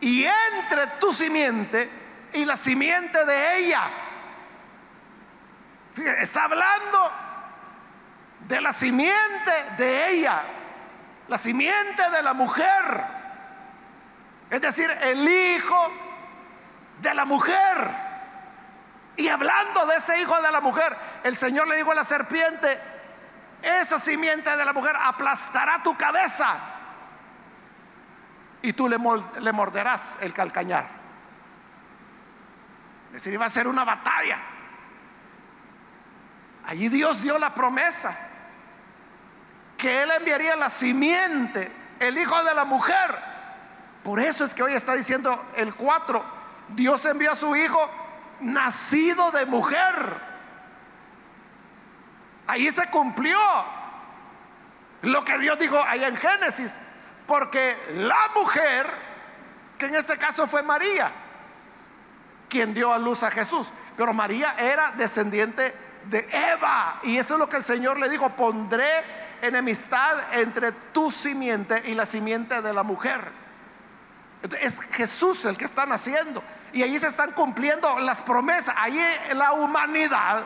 [0.00, 1.88] Y entre tu simiente
[2.32, 3.82] y la simiente de ella.
[6.18, 7.12] está hablando
[8.40, 10.42] de la simiente de ella,
[11.28, 13.15] la simiente de la mujer,
[14.50, 15.90] es decir, el hijo
[17.00, 18.06] de la mujer.
[19.16, 22.78] Y hablando de ese hijo de la mujer, el Señor le dijo a la serpiente,
[23.62, 26.54] esa simiente de la mujer aplastará tu cabeza
[28.62, 30.86] y tú le, morderás el calcañar.
[33.08, 34.38] Es decir, iba a ser una batalla.
[36.66, 38.16] Allí Dios dio la promesa
[39.78, 43.35] que Él enviaría la simiente, el hijo de la mujer.
[44.06, 46.22] Por eso es que hoy está diciendo el 4,
[46.68, 47.90] Dios envió a su hijo
[48.38, 50.14] nacido de mujer.
[52.46, 53.36] Ahí se cumplió
[55.02, 56.78] lo que Dios dijo ahí en Génesis,
[57.26, 58.86] porque la mujer,
[59.76, 61.10] que en este caso fue María,
[62.48, 67.40] quien dio a luz a Jesús, pero María era descendiente de Eva, y eso es
[67.40, 68.86] lo que el Señor le dijo, pondré
[69.42, 73.45] enemistad entre tu simiente y la simiente de la mujer.
[74.60, 76.42] Es Jesús el que está naciendo.
[76.72, 78.74] Y ahí se están cumpliendo las promesas.
[78.78, 79.00] Ahí
[79.34, 80.44] la humanidad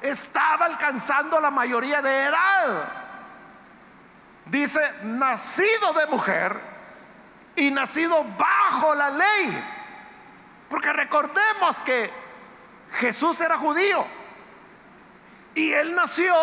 [0.00, 2.92] estaba alcanzando la mayoría de edad.
[4.46, 6.58] Dice, nacido de mujer
[7.56, 9.64] y nacido bajo la ley.
[10.68, 12.10] Porque recordemos que
[12.92, 14.04] Jesús era judío.
[15.54, 16.34] Y él nació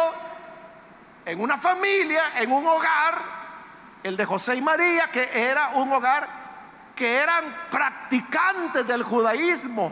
[1.25, 3.21] en una familia, en un hogar,
[4.03, 6.42] el de José y María, que era un hogar
[6.95, 9.91] que eran practicantes del judaísmo.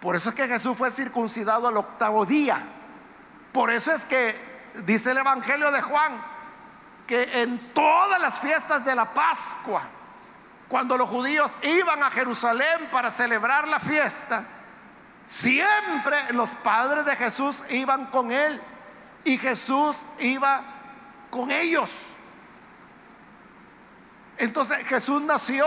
[0.00, 2.62] Por eso es que Jesús fue circuncidado al octavo día.
[3.52, 4.36] Por eso es que
[4.84, 6.22] dice el Evangelio de Juan
[7.06, 9.82] que en todas las fiestas de la Pascua,
[10.68, 14.44] cuando los judíos iban a Jerusalén para celebrar la fiesta,
[15.24, 18.60] siempre los padres de Jesús iban con él
[19.24, 20.62] y Jesús iba
[21.30, 21.90] con ellos.
[24.38, 25.66] Entonces Jesús nació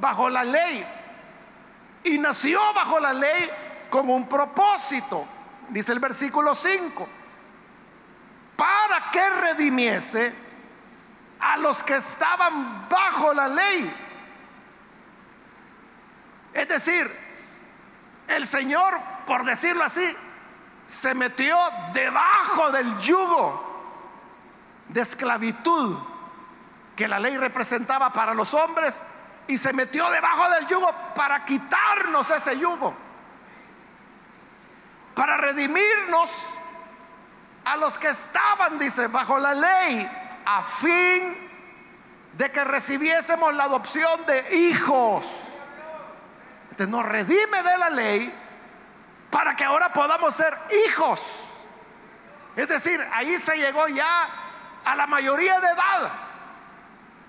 [0.00, 0.84] bajo la ley
[2.02, 3.48] y nació bajo la ley
[3.88, 5.24] con un propósito,
[5.68, 7.08] dice el versículo 5,
[8.56, 10.34] para que redimiese
[11.38, 13.92] a los que estaban bajo la ley.
[16.52, 17.10] Es decir,
[18.26, 20.16] el Señor, por decirlo así,
[20.84, 21.56] se metió
[21.92, 23.74] debajo del yugo
[24.88, 25.96] de esclavitud
[26.96, 29.02] que la ley representaba para los hombres
[29.46, 32.94] y se metió debajo del yugo para quitarnos ese yugo,
[35.14, 36.54] para redimirnos
[37.64, 40.10] a los que estaban, dice, bajo la ley,
[40.44, 41.50] a fin
[42.34, 45.24] de que recibiésemos la adopción de hijos.
[46.70, 48.34] Entonces nos redime de la ley
[49.30, 51.24] para que ahora podamos ser hijos.
[52.56, 54.28] Es decir, ahí se llegó ya
[54.84, 56.12] a la mayoría de edad.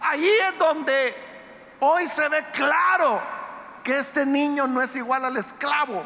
[0.07, 1.15] Ahí es donde
[1.79, 3.21] hoy se ve claro
[3.83, 6.05] que este niño no es igual al esclavo,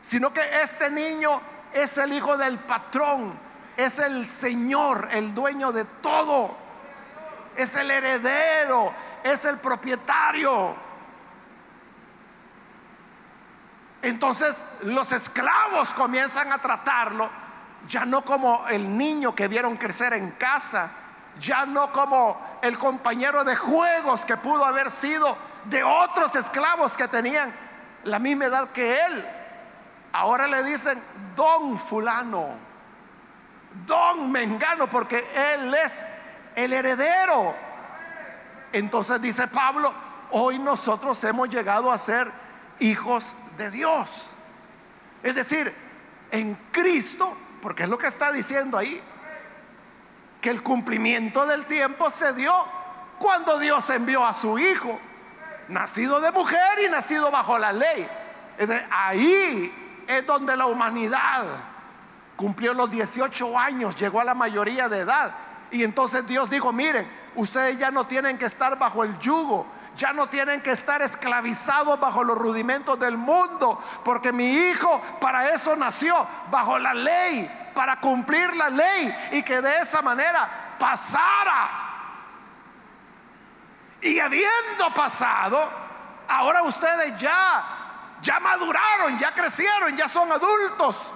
[0.00, 1.40] sino que este niño
[1.72, 3.38] es el hijo del patrón,
[3.76, 6.56] es el Señor, el dueño de todo,
[7.56, 8.92] es el heredero,
[9.22, 10.74] es el propietario.
[14.02, 17.28] Entonces los esclavos comienzan a tratarlo
[17.86, 20.90] ya no como el niño que vieron crecer en casa,
[21.40, 27.08] ya no como el compañero de juegos que pudo haber sido de otros esclavos que
[27.08, 27.54] tenían
[28.04, 29.24] la misma edad que él.
[30.12, 31.00] Ahora le dicen
[31.36, 32.48] don fulano,
[33.86, 36.04] don mengano, porque él es
[36.54, 37.54] el heredero.
[38.72, 39.92] Entonces dice Pablo,
[40.30, 42.30] hoy nosotros hemos llegado a ser
[42.80, 44.30] hijos de Dios.
[45.22, 45.74] Es decir,
[46.30, 49.00] en Cristo, porque es lo que está diciendo ahí,
[50.40, 52.52] que el cumplimiento del tiempo se dio
[53.18, 54.98] cuando Dios envió a su Hijo,
[55.68, 58.08] nacido de mujer y nacido bajo la ley.
[58.90, 61.44] Ahí es donde la humanidad
[62.36, 65.34] cumplió los 18 años, llegó a la mayoría de edad.
[65.70, 69.66] Y entonces Dios dijo, miren, ustedes ya no tienen que estar bajo el yugo
[69.98, 75.52] ya no tienen que estar esclavizados bajo los rudimentos del mundo, porque mi hijo para
[75.52, 81.70] eso nació, bajo la ley, para cumplir la ley y que de esa manera pasara.
[84.00, 85.70] Y habiendo pasado,
[86.26, 87.76] ahora ustedes ya
[88.20, 91.08] ya maduraron, ya crecieron, ya son adultos.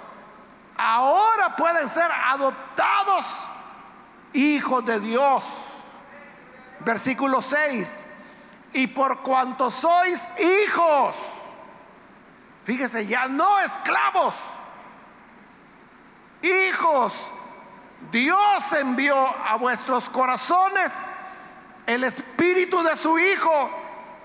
[0.76, 3.44] Ahora pueden ser adoptados
[4.32, 5.44] hijos de Dios.
[6.78, 8.06] Versículo 6
[8.74, 11.16] y por cuanto sois hijos,
[12.64, 14.36] fíjese, ya no esclavos,
[16.42, 17.30] hijos,
[18.10, 21.06] Dios envió a vuestros corazones
[21.86, 23.70] el espíritu de su Hijo,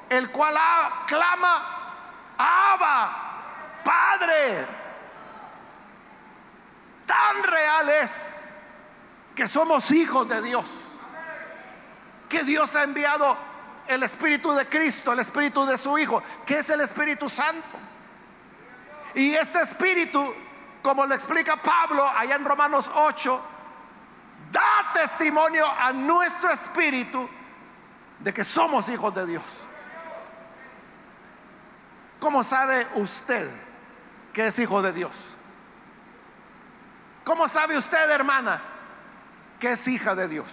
[0.09, 0.57] el cual
[1.05, 1.77] clama,
[2.37, 4.65] Abba, Padre.
[7.05, 8.39] Tan real es
[9.35, 10.65] que somos hijos de Dios,
[12.27, 13.37] que Dios ha enviado
[13.87, 17.77] el Espíritu de Cristo, el Espíritu de su Hijo, que es el Espíritu Santo.
[19.15, 20.33] Y este Espíritu,
[20.87, 23.41] como lo explica Pablo allá en Romanos 8,
[24.53, 27.29] da testimonio a nuestro espíritu
[28.19, 29.67] de que somos hijos de Dios.
[32.21, 33.51] ¿Cómo sabe usted
[34.31, 35.11] que es hijo de Dios?
[37.25, 38.61] ¿Cómo sabe usted, hermana,
[39.59, 40.47] que es hija de Dios?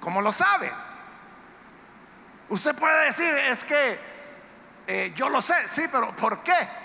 [0.00, 0.72] ¿Cómo lo sabe?
[2.48, 3.98] Usted puede decir, es que
[4.86, 6.81] eh, yo lo sé, sí, pero ¿por qué?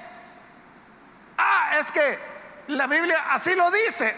[1.38, 2.19] Ah, es que
[2.67, 4.15] la Biblia así lo dice.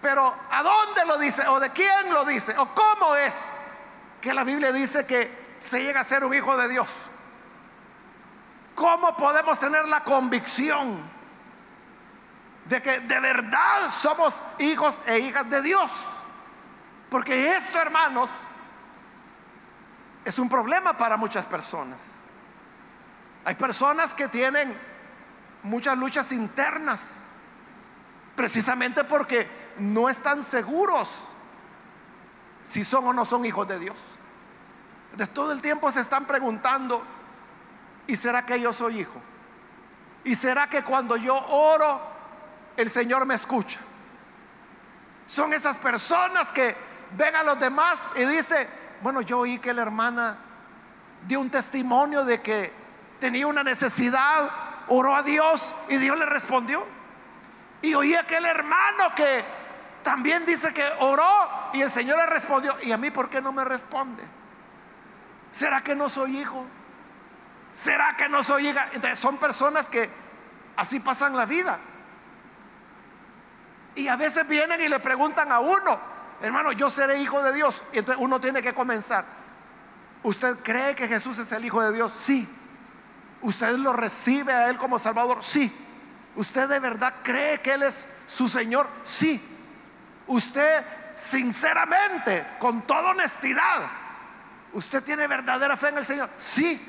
[0.00, 1.46] Pero ¿a dónde lo dice?
[1.48, 2.56] ¿O de quién lo dice?
[2.58, 3.52] ¿O cómo es
[4.20, 6.88] que la Biblia dice que se llega a ser un hijo de Dios?
[8.74, 11.00] ¿Cómo podemos tener la convicción
[12.66, 15.90] de que de verdad somos hijos e hijas de Dios?
[17.08, 18.28] Porque esto, hermanos,
[20.24, 22.16] es un problema para muchas personas.
[23.44, 24.76] Hay personas que tienen
[25.64, 27.24] muchas luchas internas,
[28.36, 29.48] precisamente porque
[29.78, 31.10] no están seguros
[32.62, 33.96] si son o no son hijos de Dios.
[35.16, 37.02] De todo el tiempo se están preguntando,
[38.06, 39.20] ¿y será que yo soy hijo?
[40.24, 42.00] ¿Y será que cuando yo oro,
[42.76, 43.80] el Señor me escucha?
[45.26, 46.74] Son esas personas que
[47.16, 48.68] ven a los demás y dice,
[49.02, 50.36] bueno, yo oí que la hermana
[51.26, 52.72] dio un testimonio de que
[53.20, 54.50] tenía una necesidad,
[54.88, 56.84] oró a Dios y Dios le respondió.
[57.82, 59.44] Y oí aquel hermano que
[60.02, 62.74] también dice que oró y el Señor le respondió.
[62.82, 64.22] ¿Y a mí por qué no me responde?
[65.50, 66.64] ¿Será que no soy hijo?
[67.72, 68.88] ¿Será que no soy hija?
[68.92, 70.08] Entonces son personas que
[70.76, 71.78] así pasan la vida.
[73.96, 75.98] Y a veces vienen y le preguntan a uno,
[76.40, 77.82] hermano, yo seré hijo de Dios.
[77.92, 79.24] Y entonces uno tiene que comenzar.
[80.24, 82.12] ¿Usted cree que Jesús es el Hijo de Dios?
[82.12, 82.48] Sí.
[83.44, 85.44] ¿Usted lo recibe a Él como Salvador?
[85.44, 85.70] Sí.
[86.34, 88.88] ¿Usted de verdad cree que Él es su Señor?
[89.04, 89.38] Sí.
[90.26, 90.82] ¿Usted
[91.14, 93.90] sinceramente, con toda honestidad,
[94.72, 96.30] ¿usted tiene verdadera fe en el Señor?
[96.38, 96.80] Sí.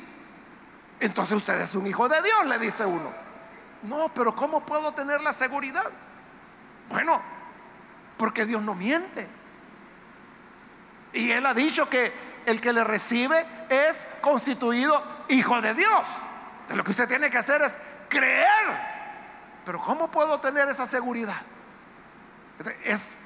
[1.01, 3.11] Entonces usted es un hijo de Dios, le dice uno.
[3.83, 5.91] No, pero ¿cómo puedo tener la seguridad?
[6.87, 7.21] Bueno,
[8.15, 9.27] porque Dios no miente.
[11.11, 12.13] Y Él ha dicho que
[12.45, 16.05] el que le recibe es constituido hijo de Dios.
[16.69, 17.77] Lo que usted tiene que hacer es
[18.09, 18.95] creer.
[19.65, 21.41] Pero ¿cómo puedo tener esa seguridad?
[22.83, 23.19] Es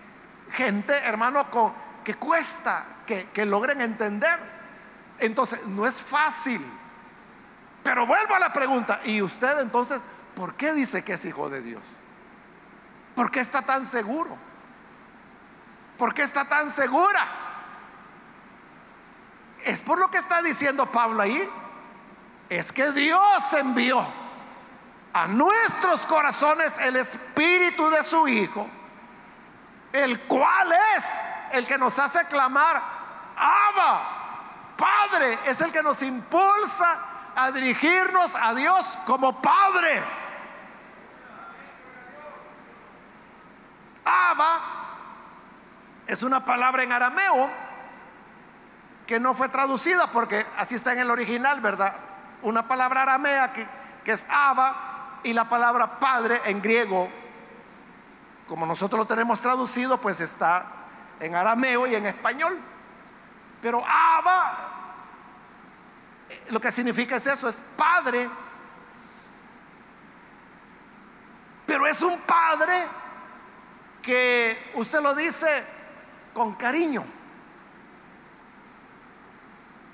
[0.51, 1.45] gente, hermano,
[2.03, 4.39] que cuesta que, que logren entender.
[5.19, 6.65] Entonces, no es fácil.
[7.83, 9.01] Pero vuelvo a la pregunta.
[9.03, 10.01] ¿Y usted entonces
[10.35, 11.83] por qué dice que es hijo de Dios?
[13.15, 14.37] ¿Por qué está tan seguro?
[15.97, 17.27] ¿Por qué está tan segura?
[19.63, 21.49] Es por lo que está diciendo Pablo ahí.
[22.49, 24.05] Es que Dios envió
[25.13, 28.67] a nuestros corazones el espíritu de su Hijo,
[29.93, 31.21] el cual es
[31.51, 32.81] el que nos hace clamar,
[33.37, 40.03] Abba, Padre, es el que nos impulsa a dirigirnos a Dios como Padre.
[44.03, 44.61] Abba
[46.07, 47.49] es una palabra en arameo
[49.05, 52.08] que no fue traducida porque así está en el original, ¿verdad?
[52.41, 53.67] Una palabra aramea que,
[54.03, 57.09] que es Abba y la palabra padre en griego,
[58.47, 60.65] como nosotros lo tenemos traducido, pues está
[61.19, 62.57] en arameo y en español.
[63.61, 64.57] Pero Abba,
[66.29, 68.29] eh, lo que significa es eso, es padre.
[71.65, 72.87] Pero es un padre
[74.01, 75.63] que usted lo dice
[76.33, 77.18] con cariño.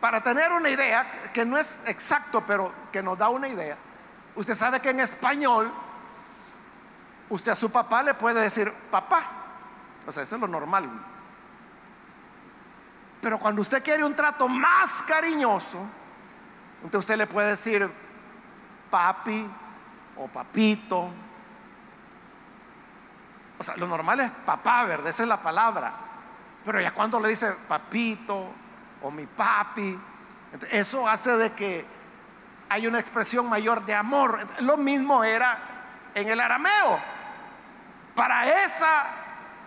[0.05, 3.75] Para tener una idea, que no es exacto, pero que nos da una idea.
[4.35, 5.73] Usted sabe que en español,
[7.27, 9.23] usted a su papá le puede decir papá.
[10.05, 10.87] O sea, eso es lo normal.
[13.19, 15.79] Pero cuando usted quiere un trato más cariñoso,
[16.83, 17.89] usted le puede decir
[18.91, 19.49] papi
[20.17, 21.09] o papito.
[23.57, 25.07] O sea, lo normal es papá, ¿verdad?
[25.07, 25.93] Esa es la palabra.
[26.63, 28.64] Pero ya cuando le dice papito
[29.05, 29.99] o mi papi,
[30.71, 31.85] eso hace de que
[32.69, 34.39] hay una expresión mayor de amor.
[34.61, 35.59] Lo mismo era
[36.15, 36.99] en el arameo.
[38.15, 39.05] Para esa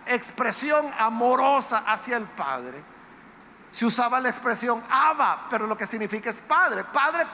[0.05, 2.83] expresión amorosa hacia el Padre,
[3.71, 6.83] se usaba la expresión Abba, pero lo que significa es Padre.
[6.83, 7.25] Padre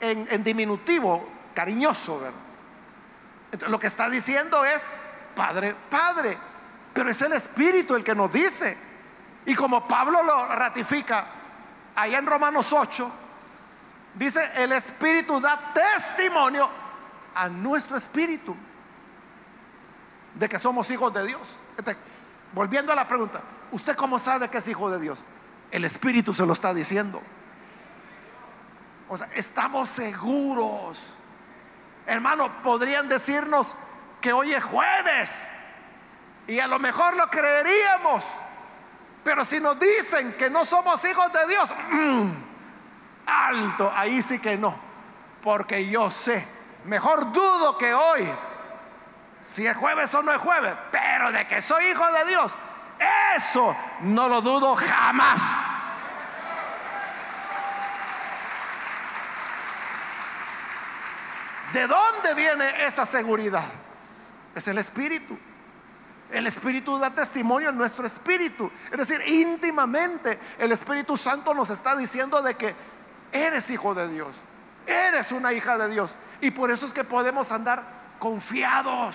[0.00, 2.22] en, diminutivo, cariñoso,
[3.68, 4.88] lo que está diciendo es
[5.34, 6.38] Padre, Padre.
[6.94, 8.85] Pero es el Espíritu el que nos dice.
[9.46, 11.26] Y como Pablo lo ratifica
[11.94, 13.10] allá en Romanos 8,
[14.14, 16.68] dice, el Espíritu da testimonio
[17.34, 18.56] a nuestro Espíritu
[20.34, 21.56] de que somos hijos de Dios.
[22.52, 23.40] volviendo a la pregunta,
[23.70, 25.22] ¿usted cómo sabe que es hijo de Dios?
[25.70, 27.22] El Espíritu se lo está diciendo.
[29.08, 31.14] O sea, estamos seguros.
[32.06, 33.76] Hermano, podrían decirnos
[34.20, 35.48] que hoy es jueves
[36.46, 38.24] y a lo mejor lo creeríamos.
[39.26, 42.30] Pero si nos dicen que no somos hijos de Dios, mm,
[43.26, 44.72] alto, ahí sí que no.
[45.42, 46.46] Porque yo sé,
[46.84, 48.32] mejor dudo que hoy,
[49.40, 52.54] si es jueves o no es jueves, pero de que soy hijo de Dios,
[53.34, 55.42] eso no lo dudo jamás.
[61.72, 63.64] ¿De dónde viene esa seguridad?
[64.54, 65.36] Es el Espíritu.
[66.30, 68.70] El Espíritu da testimonio en nuestro espíritu.
[68.90, 72.74] Es decir, íntimamente el Espíritu Santo nos está diciendo de que
[73.32, 74.34] eres hijo de Dios.
[74.86, 76.14] Eres una hija de Dios.
[76.40, 77.82] Y por eso es que podemos andar
[78.18, 79.14] confiados.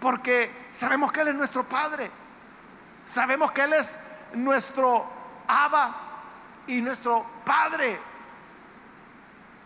[0.00, 2.10] Porque sabemos que Él es nuestro Padre.
[3.04, 3.98] Sabemos que Él es
[4.34, 5.06] nuestro
[5.48, 5.96] Abba
[6.66, 7.98] y nuestro Padre.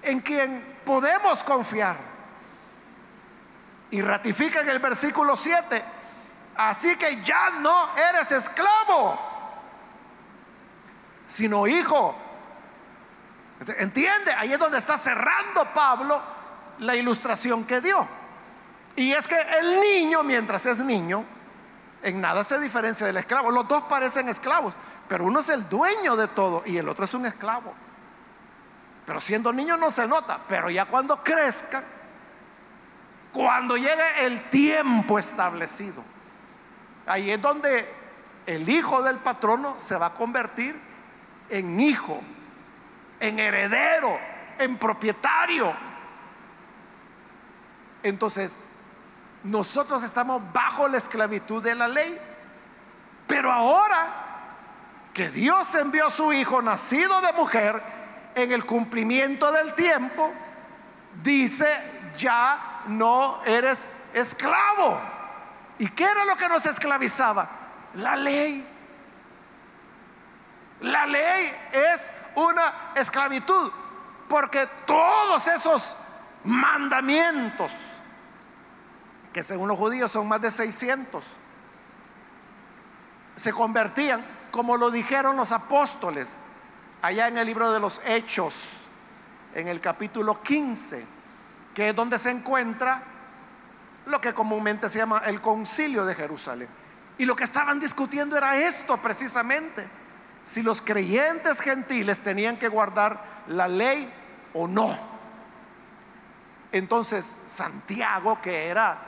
[0.02, 2.13] En quien podemos confiar.
[3.90, 5.82] Y ratifica en el versículo 7.
[6.56, 9.18] Así que ya no eres esclavo,
[11.26, 12.14] sino hijo.
[13.78, 14.32] ¿Entiende?
[14.32, 16.20] Ahí es donde está cerrando Pablo
[16.80, 18.06] la ilustración que dio.
[18.96, 21.24] Y es que el niño, mientras es niño,
[22.02, 23.50] en nada se diferencia del esclavo.
[23.50, 24.74] Los dos parecen esclavos,
[25.08, 27.74] pero uno es el dueño de todo y el otro es un esclavo.
[29.06, 31.82] Pero siendo niño no se nota, pero ya cuando crezca,
[33.34, 36.04] cuando llegue el tiempo establecido,
[37.04, 37.84] ahí es donde
[38.46, 40.80] el hijo del patrono se va a convertir
[41.50, 42.22] en hijo,
[43.18, 44.16] en heredero,
[44.56, 45.74] en propietario.
[48.04, 48.70] Entonces,
[49.42, 52.16] nosotros estamos bajo la esclavitud de la ley.
[53.26, 54.06] Pero ahora
[55.12, 57.82] que Dios envió a su Hijo nacido de mujer
[58.36, 60.30] en el cumplimiento del tiempo,
[61.22, 61.66] dice,
[62.16, 65.00] ya no eres esclavo.
[65.78, 67.48] ¿Y qué era lo que nos esclavizaba?
[67.94, 68.66] La ley.
[70.80, 73.70] La ley es una esclavitud,
[74.28, 75.94] porque todos esos
[76.44, 77.72] mandamientos,
[79.32, 81.24] que según los judíos son más de 600,
[83.34, 86.36] se convertían, como lo dijeron los apóstoles,
[87.02, 88.54] allá en el libro de los Hechos,
[89.54, 91.04] en el capítulo 15,
[91.74, 93.02] que es donde se encuentra
[94.06, 96.68] lo que comúnmente se llama el concilio de Jerusalén.
[97.18, 99.86] Y lo que estaban discutiendo era esto precisamente,
[100.44, 104.12] si los creyentes gentiles tenían que guardar la ley
[104.52, 104.96] o no.
[106.72, 108.98] Entonces Santiago, que era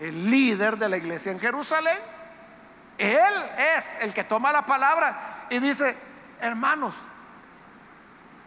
[0.00, 1.98] el líder de la iglesia en Jerusalén,
[2.98, 5.96] él es el que toma la palabra y dice,
[6.40, 6.94] hermanos,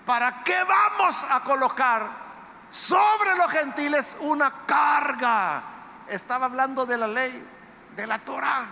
[0.05, 2.28] ¿para qué vamos a colocar
[2.69, 5.63] sobre los gentiles una carga?
[6.07, 7.45] Estaba hablando de la ley,
[7.95, 8.65] de la Torah.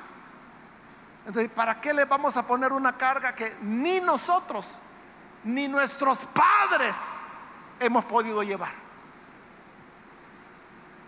[1.26, 4.66] Entonces, ¿para qué le vamos a poner una carga que ni nosotros,
[5.44, 6.96] ni nuestros padres
[7.80, 8.72] hemos podido llevar?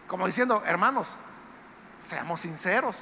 [0.07, 1.15] Como diciendo, hermanos,
[1.99, 2.95] Seamos sinceros.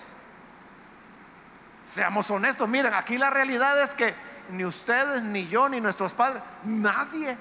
[1.84, 2.68] Seamos honestos.
[2.68, 4.14] Miren, aquí la realidad es que
[4.50, 7.38] ni ustedes, ni yo, ni nuestros padres, nadie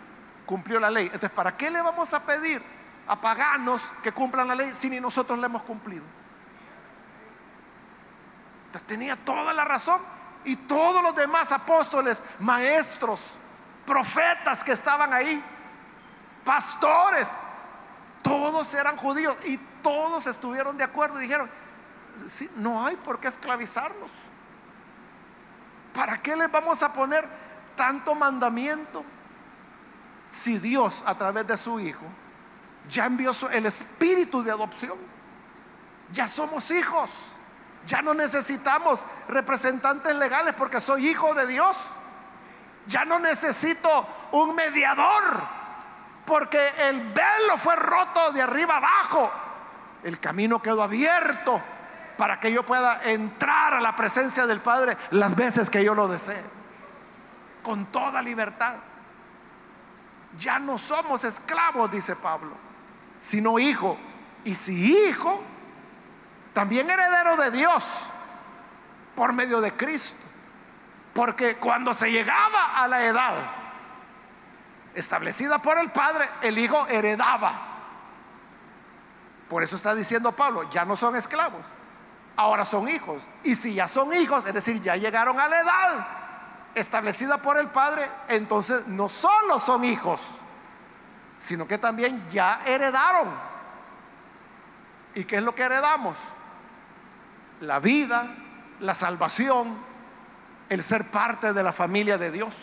[0.47, 1.07] cumplió la ley.
[1.07, 2.63] Entonces, ¿para qué le vamos a pedir
[3.07, 6.05] a paganos que cumplan la ley si ni nosotros la hemos cumplido?
[8.67, 10.01] Entonces, tenía toda la razón.
[10.45, 13.35] Y todos los demás apóstoles, maestros,
[13.85, 15.43] profetas que estaban ahí,
[16.45, 17.37] pastores,
[18.23, 21.51] todos eran judíos y todos estuvieron de acuerdo y dijeron,
[22.27, 24.11] sí, no hay por qué esclavizarlos.
[25.93, 27.27] ¿Para qué les vamos a poner
[27.75, 29.05] tanto mandamiento?
[30.37, 32.05] Si Dios a través de su Hijo
[32.89, 34.97] ya envió el espíritu de adopción,
[36.13, 37.11] ya somos hijos,
[37.87, 41.79] ya no necesitamos representantes legales porque soy hijo de Dios,
[42.87, 43.89] ya no necesito
[44.33, 45.25] un mediador
[46.25, 49.33] porque el velo fue roto de arriba abajo
[50.07, 51.61] el camino quedó abierto
[52.17, 56.07] para que yo pueda entrar a la presencia del Padre las veces que yo lo
[56.07, 56.43] desee.
[57.63, 58.75] Con toda libertad.
[60.39, 62.53] Ya no somos esclavos, dice Pablo,
[63.21, 63.97] sino hijo.
[64.45, 65.43] Y si hijo,
[66.53, 68.07] también heredero de Dios
[69.15, 70.19] por medio de Cristo.
[71.15, 73.35] Porque cuando se llegaba a la edad
[74.95, 77.77] establecida por el Padre, el Hijo heredaba
[79.49, 81.65] por eso está diciendo Pablo, ya no son esclavos,
[82.37, 83.23] ahora son hijos.
[83.45, 86.07] Y si ya son hijos, es decir, ya llegaron a la edad
[86.77, 90.21] establecida por el Padre, entonces no solo son hijos,
[91.39, 93.33] sino que también ya heredaron.
[95.15, 96.19] ¿Y qué es lo que heredamos?
[97.61, 98.27] La vida,
[98.81, 99.75] la salvación,
[100.69, 102.55] el ser parte de la familia de Dios.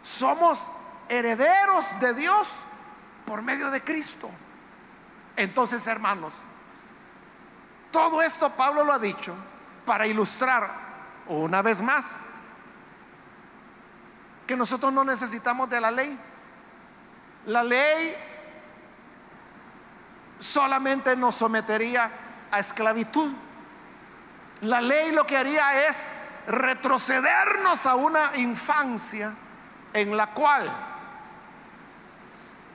[0.00, 0.70] Somos
[1.08, 2.48] herederos de Dios
[3.26, 4.30] por medio de Cristo.
[5.34, 6.34] Entonces, hermanos,
[7.90, 9.34] todo esto Pablo lo ha dicho
[9.84, 10.91] para ilustrar
[11.28, 12.16] una vez más
[14.46, 16.18] que nosotros no necesitamos de la ley.
[17.46, 18.14] La ley
[20.38, 22.10] solamente nos sometería
[22.50, 23.32] a esclavitud.
[24.62, 26.08] La ley lo que haría es
[26.46, 29.32] retrocedernos a una infancia
[29.92, 30.70] en la cual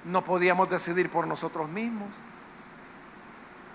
[0.05, 2.09] no podíamos decidir por nosotros mismos.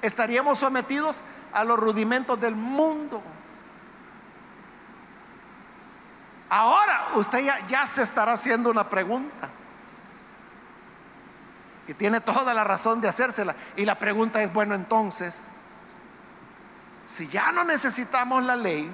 [0.01, 3.23] Estaríamos sometidos a los rudimentos del mundo.
[6.55, 9.49] Ahora usted ya, se estará haciendo una pregunta.
[11.89, 13.57] Y tiene toda la razón de hacérsela.
[13.75, 15.47] Y la pregunta es, bueno, entonces,
[17.07, 18.87] si ya no necesitamos la ley,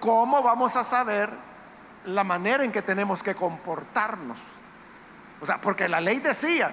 [0.00, 1.30] ¿cómo vamos a saber
[2.04, 4.38] la manera en que tenemos que comportarnos?
[5.40, 6.72] O sea, porque la ley decía,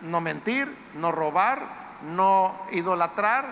[0.00, 1.60] no mentir, no robar,
[2.04, 3.44] no idolatrar,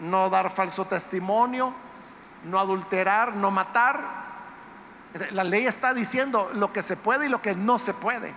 [0.00, 1.72] no dar falso testimonio,
[2.46, 4.28] no adulterar, no matar.
[5.30, 8.32] La ley está diciendo lo que se puede y lo que no se puede.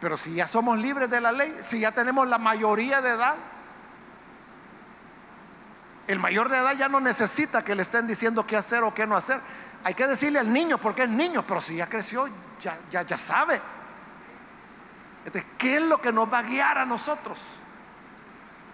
[0.00, 3.34] Pero si ya somos libres de la ley, si ya tenemos la mayoría de edad,
[6.08, 9.06] el mayor de edad ya no necesita que le estén diciendo qué hacer o qué
[9.06, 9.40] no hacer.
[9.84, 12.28] Hay que decirle al niño porque es niño, pero si ya creció,
[12.60, 13.60] ya, ya, ya sabe.
[15.56, 17.40] ¿qué es lo que nos va a guiar a nosotros?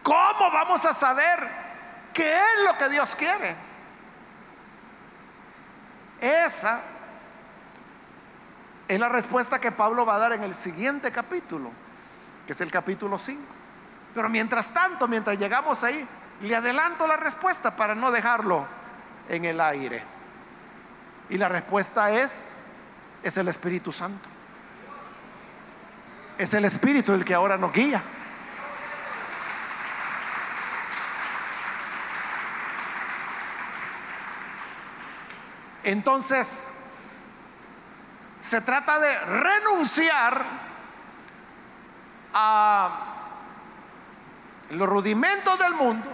[0.02, 1.46] ¿Cómo vamos a saber
[2.14, 3.67] qué es lo que Dios quiere?
[6.20, 6.80] Esa
[8.88, 11.70] es la respuesta que Pablo va a dar en el siguiente capítulo,
[12.46, 13.40] que es el capítulo 5.
[14.14, 16.06] Pero mientras tanto, mientras llegamos ahí,
[16.42, 18.66] le adelanto la respuesta para no dejarlo
[19.28, 20.02] en el aire.
[21.30, 22.50] Y la respuesta es,
[23.22, 24.28] es el Espíritu Santo.
[26.38, 28.02] Es el Espíritu el que ahora nos guía.
[35.88, 36.68] Entonces,
[38.40, 40.44] se trata de renunciar
[42.34, 42.90] a
[44.68, 46.06] los rudimentos del mundo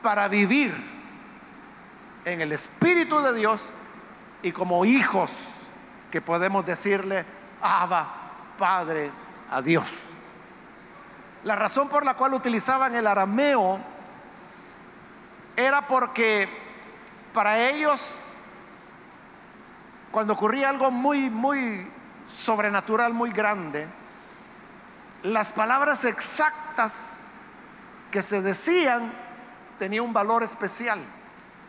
[0.00, 0.74] para vivir
[2.24, 3.70] en el Espíritu de Dios
[4.42, 5.30] y como hijos
[6.10, 7.26] que podemos decirle,
[7.60, 8.08] Abba,
[8.56, 9.10] Padre,
[9.50, 9.84] a Dios.
[11.44, 13.78] La razón por la cual utilizaban el arameo
[15.54, 16.61] era porque
[17.32, 18.34] para ellos,
[20.10, 21.90] cuando ocurría algo muy, muy
[22.32, 23.86] sobrenatural, muy grande,
[25.22, 27.28] las palabras exactas
[28.10, 29.12] que se decían
[29.78, 31.00] tenían un valor especial,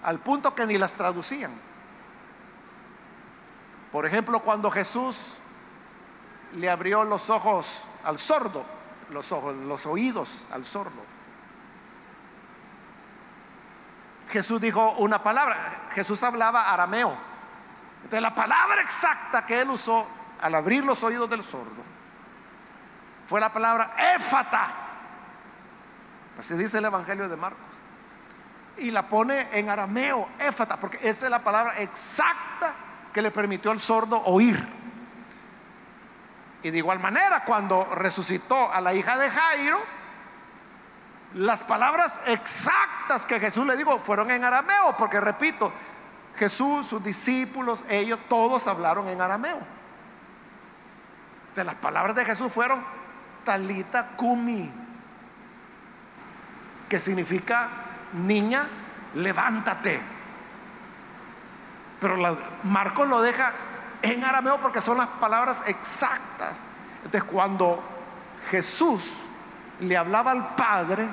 [0.03, 1.51] al punto que ni las traducían.
[3.91, 5.35] Por ejemplo, cuando Jesús
[6.55, 8.65] le abrió los ojos al sordo,
[9.11, 11.12] los ojos, los oídos al sordo.
[14.33, 17.15] Jesús dijo una palabra, Jesús hablaba arameo.
[17.97, 20.07] Entonces la palabra exacta que él usó
[20.41, 21.83] al abrir los oídos del sordo
[23.27, 24.67] fue la palabra éfata.
[26.39, 27.61] Así dice el Evangelio de Marcos.
[28.77, 32.73] Y la pone en arameo, éfata, porque esa es la palabra exacta
[33.13, 34.67] que le permitió al sordo oír.
[36.63, 39.79] Y de igual manera, cuando resucitó a la hija de Jairo,
[41.35, 45.71] las palabras exactas que Jesús le dijo fueron en arameo, porque repito,
[46.35, 49.59] Jesús, sus discípulos, ellos todos hablaron en arameo.
[51.55, 52.83] De las palabras de Jesús fueron
[53.43, 54.71] talita kumi,
[56.89, 57.69] que significa
[58.13, 58.67] niña,
[59.15, 60.01] levántate.
[61.99, 62.17] Pero
[62.63, 63.53] Marcos lo deja
[64.01, 66.65] en arameo porque son las palabras exactas.
[67.03, 67.81] Entonces cuando
[68.49, 69.17] Jesús
[69.79, 71.07] le hablaba al Padre,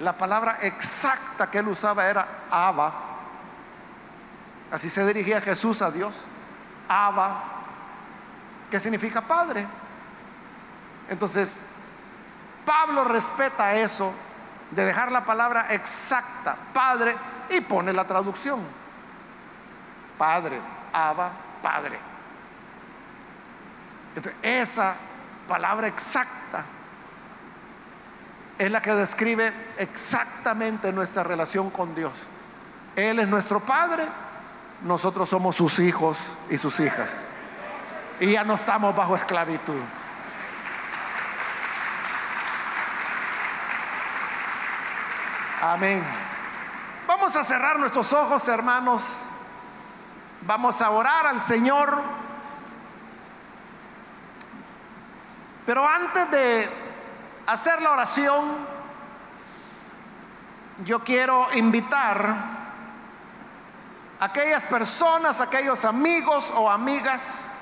[0.00, 2.92] la palabra exacta que él usaba era Abba.
[4.70, 6.26] Así se dirigía Jesús a Dios.
[6.88, 7.42] Abba,
[8.70, 9.66] que significa Padre.
[11.08, 11.62] Entonces,
[12.64, 14.12] Pablo respeta eso
[14.70, 17.16] de dejar la palabra exacta, Padre,
[17.48, 18.60] y pone la traducción.
[20.18, 20.60] Padre,
[20.92, 21.30] Abba,
[21.62, 21.98] Padre.
[24.42, 24.94] esa
[25.46, 26.64] palabra exacta
[28.58, 32.12] es la que describe exactamente nuestra relación con Dios.
[32.94, 34.06] Él es nuestro Padre,
[34.82, 37.26] nosotros somos sus hijos y sus hijas.
[38.18, 39.80] Y ya no estamos bajo esclavitud.
[45.60, 46.02] Amén.
[47.06, 49.24] Vamos a cerrar nuestros ojos, hermanos.
[50.42, 52.00] Vamos a orar al Señor.
[55.66, 56.85] Pero antes de
[57.46, 58.44] hacer la oración,
[60.84, 62.36] yo quiero invitar
[64.18, 67.58] a aquellas personas, aquellos amigos o amigas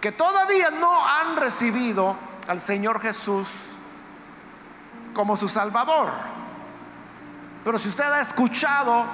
[0.00, 2.14] que todavía no han recibido
[2.46, 3.48] al Señor Jesús
[5.14, 6.10] como su Salvador.
[7.64, 9.04] Pero si usted ha escuchado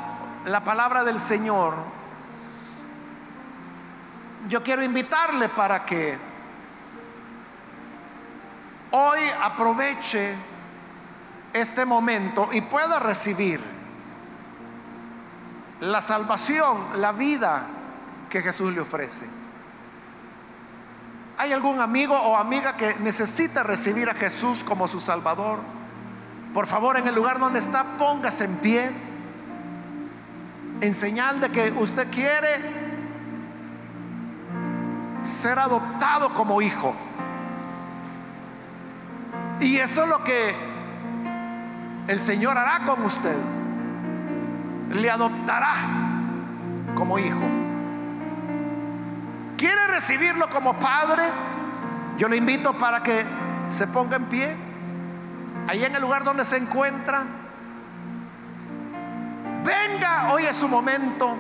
[0.47, 1.75] la palabra del Señor,
[4.49, 6.30] yo quiero invitarle para que
[8.93, 10.35] hoy aproveche
[11.53, 13.61] este momento y pueda recibir
[15.81, 17.67] la salvación, la vida
[18.29, 19.27] que Jesús le ofrece.
[21.39, 25.59] ¿Hay algún amigo o amiga que necesita recibir a Jesús como su Salvador?
[26.53, 28.91] Por favor, en el lugar donde está, póngase en pie
[30.81, 32.49] en señal de que usted quiere
[35.23, 36.95] ser adoptado como hijo.
[39.61, 40.55] Y eso es lo que
[42.09, 43.37] el Señor hará con usted.
[44.93, 45.75] Le adoptará
[46.95, 47.41] como hijo.
[49.57, 51.25] ¿Quiere recibirlo como padre?
[52.17, 53.25] Yo le invito para que
[53.69, 54.57] se ponga en pie.
[55.69, 57.25] Ahí en el lugar donde se encuentra.
[59.65, 61.37] Venga, hoy es su momento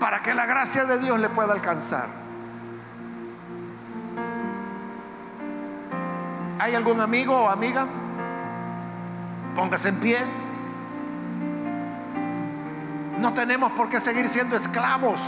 [0.00, 2.23] para que la gracia de Dios le pueda alcanzar.
[6.64, 7.86] ¿Hay algún amigo o amiga?
[9.54, 10.18] Póngase en pie.
[13.20, 15.20] No tenemos por qué seguir siendo esclavos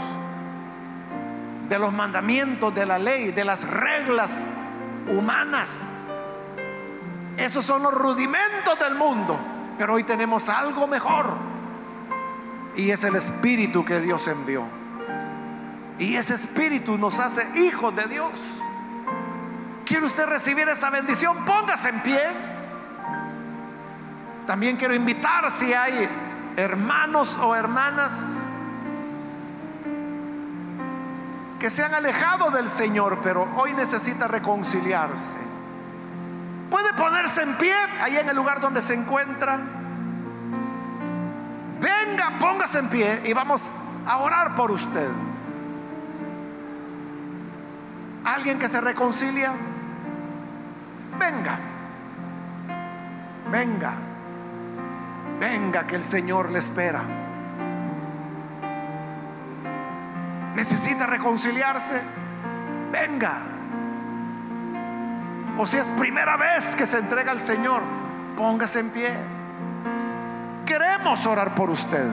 [1.69, 4.45] de los mandamientos, de la ley, de las reglas
[5.15, 6.05] humanas.
[7.37, 9.37] Esos son los rudimentos del mundo.
[9.77, 11.27] Pero hoy tenemos algo mejor.
[12.75, 14.63] Y es el Espíritu que Dios envió.
[15.99, 18.56] Y ese Espíritu nos hace hijos de Dios.
[19.87, 21.45] ¿Quiere usted recibir esa bendición?
[21.45, 22.21] Póngase en pie.
[24.45, 26.09] También quiero invitar si hay
[26.57, 28.39] hermanos o hermanas
[31.57, 35.37] que se han alejado del Señor, pero hoy necesita reconciliarse.
[36.69, 39.57] Puede ponerse en pie ahí en el lugar donde se encuentra.
[41.79, 43.71] Venga, póngase en pie y vamos
[44.05, 45.07] a orar por usted.
[48.25, 49.53] Alguien que se reconcilia,
[51.19, 51.57] venga,
[53.51, 53.93] venga,
[55.39, 57.01] venga que el Señor le espera.
[60.55, 62.01] Necesita reconciliarse,
[62.91, 63.33] venga.
[65.57, 67.81] O si es primera vez que se entrega al Señor,
[68.35, 69.13] póngase en pie.
[70.65, 72.05] Queremos orar por usted.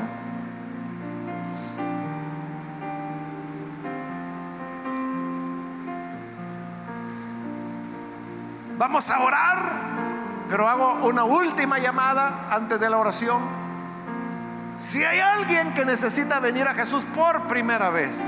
[8.84, 9.58] Vamos a orar,
[10.46, 13.40] pero hago una última llamada antes de la oración.
[14.76, 18.22] Si hay alguien que necesita venir a Jesús por primera vez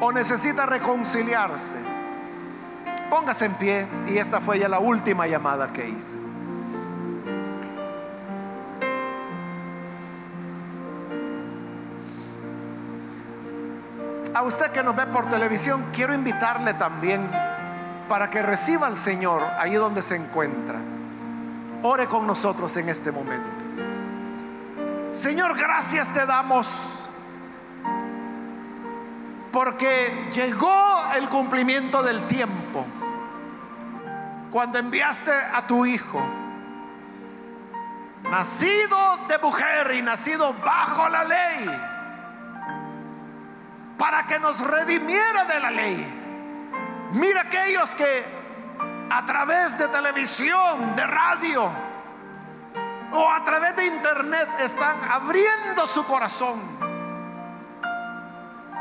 [0.00, 1.76] o necesita reconciliarse,
[3.08, 6.18] Póngase en pie y esta fue ya la última llamada que hice.
[14.34, 17.30] A usted que nos ve por televisión, quiero invitarle también
[18.08, 20.78] para que reciba al Señor ahí donde se encuentra.
[21.82, 23.48] Ore con nosotros en este momento.
[25.12, 27.08] Señor, gracias te damos
[29.52, 32.84] porque llegó el cumplimiento del tiempo
[34.50, 36.22] cuando enviaste a tu Hijo,
[38.30, 41.80] nacido de mujer y nacido bajo la ley,
[43.98, 46.17] para que nos redimiera de la ley.
[47.12, 48.24] Mira aquellos que
[49.10, 51.70] a través de televisión, de radio
[53.12, 56.60] o a través de internet están abriendo su corazón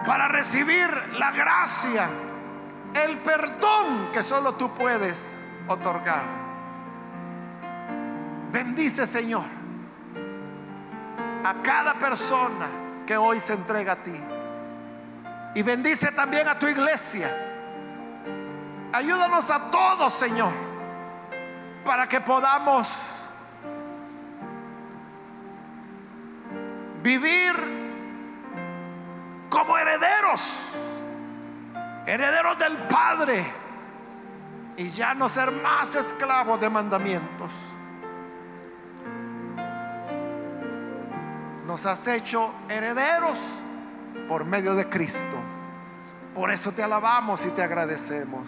[0.05, 2.09] para recibir la gracia,
[2.93, 6.23] el perdón que solo tú puedes otorgar.
[8.51, 9.43] Bendice, Señor,
[11.43, 12.67] a cada persona
[13.05, 14.19] que hoy se entrega a ti.
[15.55, 17.56] Y bendice también a tu iglesia.
[18.93, 20.51] Ayúdanos a todos, Señor,
[21.83, 22.89] para que podamos
[27.03, 27.53] vivir
[29.49, 30.57] como herederos,
[32.05, 33.45] herederos del Padre
[34.77, 37.51] y ya no ser más esclavos de mandamientos.
[41.65, 43.37] Nos has hecho herederos
[44.27, 45.37] por medio de Cristo.
[46.33, 48.47] Por eso te alabamos y te agradecemos.